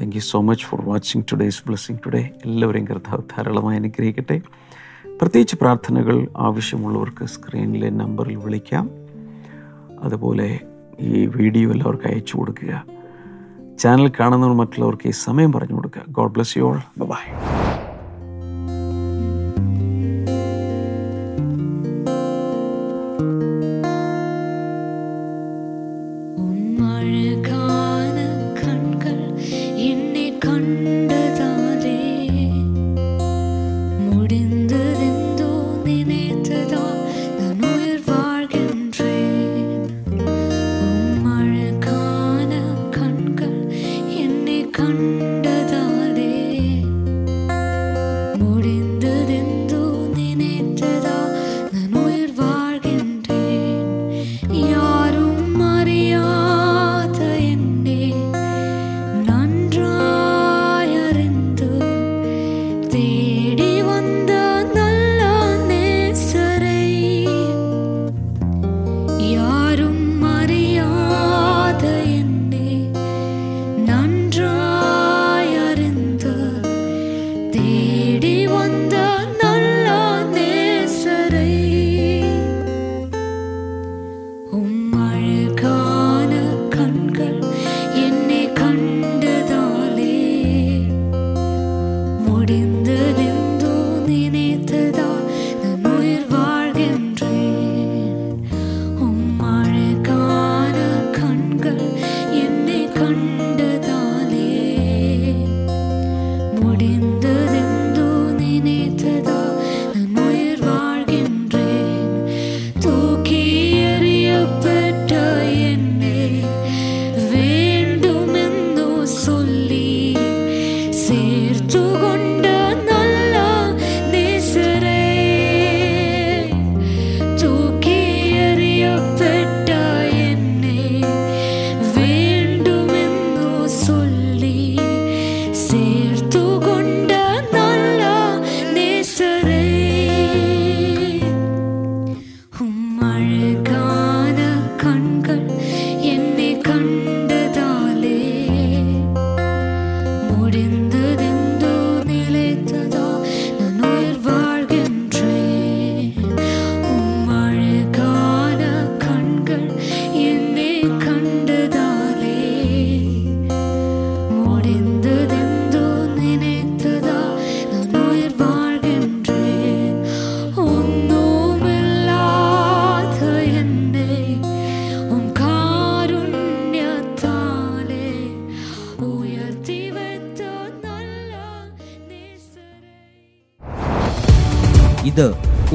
thank 0.00 0.16
you 0.16 0.20
so 0.20 0.40
much 0.40 0.64
for 0.64 0.84
watching 0.84 1.22
today's 1.32 1.62
blessing 1.66 1.98
today 2.06 2.30
എല്ലാവരെയും 2.44 2.86
കർത്താവ് 2.88 3.22
ധാരാളമായി 3.22 3.78
അനുഗ്രഹിക്കട്ടെ. 3.78 4.40
പ്രത്യേകിച്ച് 5.20 5.56
പ്രാർത്ഥനകൾ 5.56 6.28
ആവശ്യമുള്ളവർക്ക് 6.36 7.24
സ്ക്രീനിലെ 7.24 7.90
നമ്പറിൽ 7.90 8.36
വിളിക്കാം. 8.36 8.90
അതുപോലെ 10.02 10.60
ഈ 11.00 11.26
വീഡിയോ 11.26 11.70
എല്ലാവർക്കും 11.70 12.08
അയച്ചു 12.12 12.36
കൊടുക്കുക. 12.36 12.84
ചാനൽ 13.80 14.12
കാണുന്നവർ 14.20 14.54
മറ്റുള്ളവർക്ക് 14.56 15.08
ഈ 15.08 15.10
സമയം 15.10 15.52
പറഞ്ഞു 15.52 15.74
കൊടുക്കുക. 15.74 16.02
God 16.08 16.32
bless 16.32 16.58
you 16.58 16.62
all 16.62 16.80
bye 17.04 17.24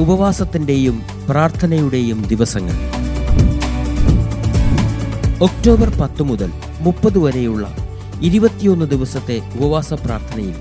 ഉപവാസത്തിന്റെയും 0.06 0.96
പ്രാർത്ഥനയുടെയും 1.28 2.18
ദിവസങ്ങൾ. 2.22 2.76
ഒക്ടോബർ 5.46 5.88
പത്ത് 6.00 6.22
മുതൽ 6.22 6.50
മുപ്പത് 6.80 7.18
വരെയുള്ള 7.18 7.64
ഇരുപത്തിയൊന്ന് 8.20 8.86
ദിവസത്തെ 8.86 9.36
ഉപവാസ 9.56 9.94
പ്രാർത്ഥനയിൽ 9.94 10.54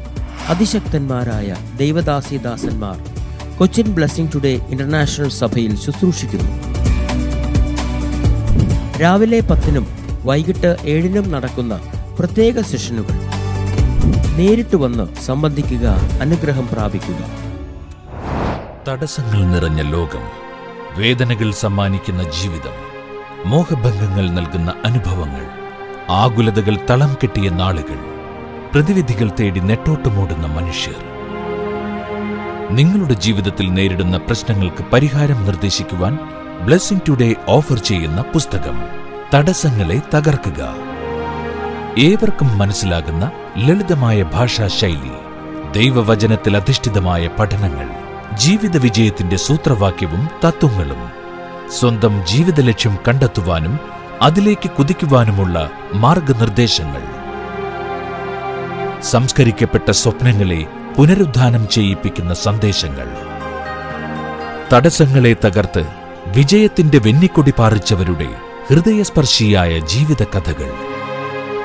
അതിശക്തന്മാരായ 0.49 1.55
ദൈവദാസിദാസന്മാർ 1.77 2.97
കൊച്ചിൻ 3.57 3.87
ബ്ലെസ്സിംഗ് 3.95 4.31
ടുഡേ 4.35 4.53
ഇന്റർനാഷണൽ 4.69 5.29
സഭയിൽ 5.29 5.75
ശുശ്രൂഷിക്കുന്നു. 5.75 6.51
രാവിലെ 9.01 9.39
പത്തിനും 9.39 9.87
വൈകിട്ട് 10.23 10.75
ഏഴിനും 10.85 11.31
നടക്കുന്ന 11.31 11.73
പ്രത്യേക 12.19 12.61
സെഷനുകൾ 12.61 13.15
നേരിട്ട് 14.37 14.75
വന്ന് 14.75 15.21
സംബന്ധിക്കുക 15.25 15.85
അനുഗ്രഹം 16.21 16.67
പ്രാപിക്കുക 16.73 17.21
തടസ്സങ്ങൾ 18.87 19.45
നിറഞ്ഞ 19.45 19.81
ലോകം 19.81 20.23
വേദനകൾ 20.97 21.51
സമ്മാനിക്കുന്ന 21.51 22.23
ജീവിതം 22.23 22.75
മോഹഭംഗങ്ങൾ 23.45 24.29
നൽകുന്ന 24.29 24.73
അനുഭവങ്ങൾ 24.85 25.45
ആകുലതകൾ 26.09 26.79
തളം 26.89 27.13
കെട്ടിയ 27.13 27.49
നാളുകൾ 27.49 27.97
പ്രതിവിധികൾ 28.73 29.31
തേടി 29.39 29.59
നെട്ടോട്ടമോടുന്ന 29.59 30.47
മനുഷ്യർ. 30.47 30.95
നിങ്ങളുടെ 32.71 33.13
ജീവിതത്തിൽ 33.13 33.73
നേരിടുന്ന 33.73 34.17
പ്രശ്നങ്ങൾക്ക് 34.17 34.83
പരിഹാരം 34.83 35.45
നിർദ്ദേശിക്കുവാൻ 35.45 36.19
ബ്ലെസ്സിംഗ് 36.65 37.01
ടുഡേ 37.07 37.35
ഓഫർ 37.49 37.79
ചെയ്യുന്ന 37.79 38.21
പുസ്തകം 38.21 38.83
തടസ്സങ്ങളെ 39.35 40.01
തകർക്കുക. 40.15 40.75
ഏവർക്കും 41.97 42.57
മനസ്സിലാകുന്ന 42.57 43.31
ലളിതമായ 43.57 44.23
ഭാഷാശൈലി 44.23 45.15
ദൈവവചനത്തിൽ 45.71 46.57
അധിഷ്ഠിതമായ 46.57 47.29
പഠനങ്ങൾ. 47.39 48.04
ജീവിത 48.33 48.77
വിജയത്തിന്റെ 48.77 49.35
സൂത്രവാക്യവും 49.35 50.29
തത്വങ്ങളും. 50.45 51.25
സ്വന്തം 51.71 52.23
ജീവിത 52.25 52.61
ലക്ഷ്യം 52.61 52.97
കണ്ടെത്തുവാനും 53.07 53.79
അതിലേക്ക് 54.21 54.69
കുതിക്കുവാനുമുള്ള 54.69 55.69
മാർഗനിർദ്ദേശങ്ങൾ. 55.93 57.01
സംസ്കരിക്കപ്പെട്ട 59.01 59.91
സ്വപ്നങ്ങളെ 59.91 60.65
പുനരുദ്ധാനം 60.97 61.69
ചെയ്യിപ്പിക്കുന്ന 61.69 62.33
സന്ദേശങ്ങൾ. 62.33 63.07
തടസ്സങ്ങളെ 64.73 65.35
തകർത്ത് 65.45 65.85
വിജയത്തിന്റെ 66.27 66.97
വെന്നിക്കൊടി 66.97 67.53
പാറിച്ചവരുടെ 67.57 68.35
ഹൃദയസ്പർശിയായ 68.69 69.79
ജീവിത 69.79 70.23
കഥകൾ. 70.23 70.71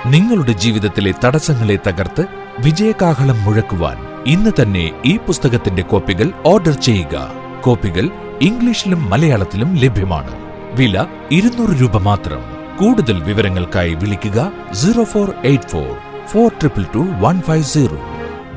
നിങ്ങളുടെ 0.06 0.52
ജീവിതത്തിലെ 0.52 1.14
തടസ്സങ്ങളെ 1.24 1.78
തകർത്ത് 1.86 2.26
വിജയകാഹളം 2.60 3.44
മുഴക്കുവാൻ 3.44 4.09
ഇന്ന് 4.26 4.62
തന്നെ 4.62 5.02
ഈ 5.04 5.16
പുസ്തകത്തിന്റെ 5.16 5.82
കോപ്പികൾ 5.82 6.32
ഓർഡർ 6.46 6.72
ചെയ്യുക. 6.72 7.32
കോപ്പികൾ 7.62 8.10
ഇംഗ്ലീഷിലും 8.42 9.10
മലയാളത്തിലും 9.10 9.76
ലഭ്യമാണ്. 9.76 10.30
വില 10.74 11.06
ഇരുന്നൂറ് 11.30 11.80
രൂപ 11.80 11.96
മാത്രം. 11.96 12.40
കൂടുതൽ 12.78 13.22
വിവരങ്ങൾക്കായി 13.22 13.94
വിളിക്കുക 13.94 14.52
zero 14.72 15.04
four 15.04 15.34
eight 15.44 15.64
four 15.64 15.96
four 16.26 16.48
triple 16.48 16.82
two 16.94 16.98
one 16.98 17.40
five 17.40 17.64
zero. 17.64 17.98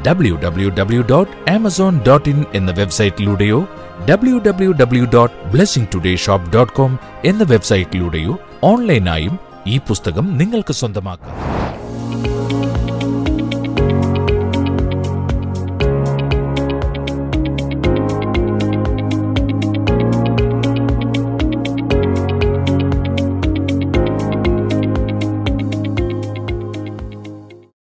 W 0.07 0.35
W 0.35 0.69
W 0.69 1.01
dot 1.01 1.51
Amazon 1.51 2.01
dot 2.07 2.29
in 2.29 2.45
എന്ന 2.53 2.71
വെബ്സൈറ്റിലൂടെയോ 2.71 3.67
W 4.09 4.41
W 4.47 4.71
W 4.71 5.03
dot 5.13 5.51
blessing 5.51 5.87
today 5.95 6.15
shop 6.15 6.53
dot 6.53 6.73
com 6.73 6.99
എന്ന 7.25 7.43
വെബ്സൈറ്റിലൂടെയോ 7.43 8.39
ഓൺലൈനായും 8.63 9.39
ഈ 9.67 9.77
പുസ്തകം 9.77 10.37
നിങ്ങൾക്ക് 10.37 10.73
സ്വന്തമാക്കാം. 10.73 11.52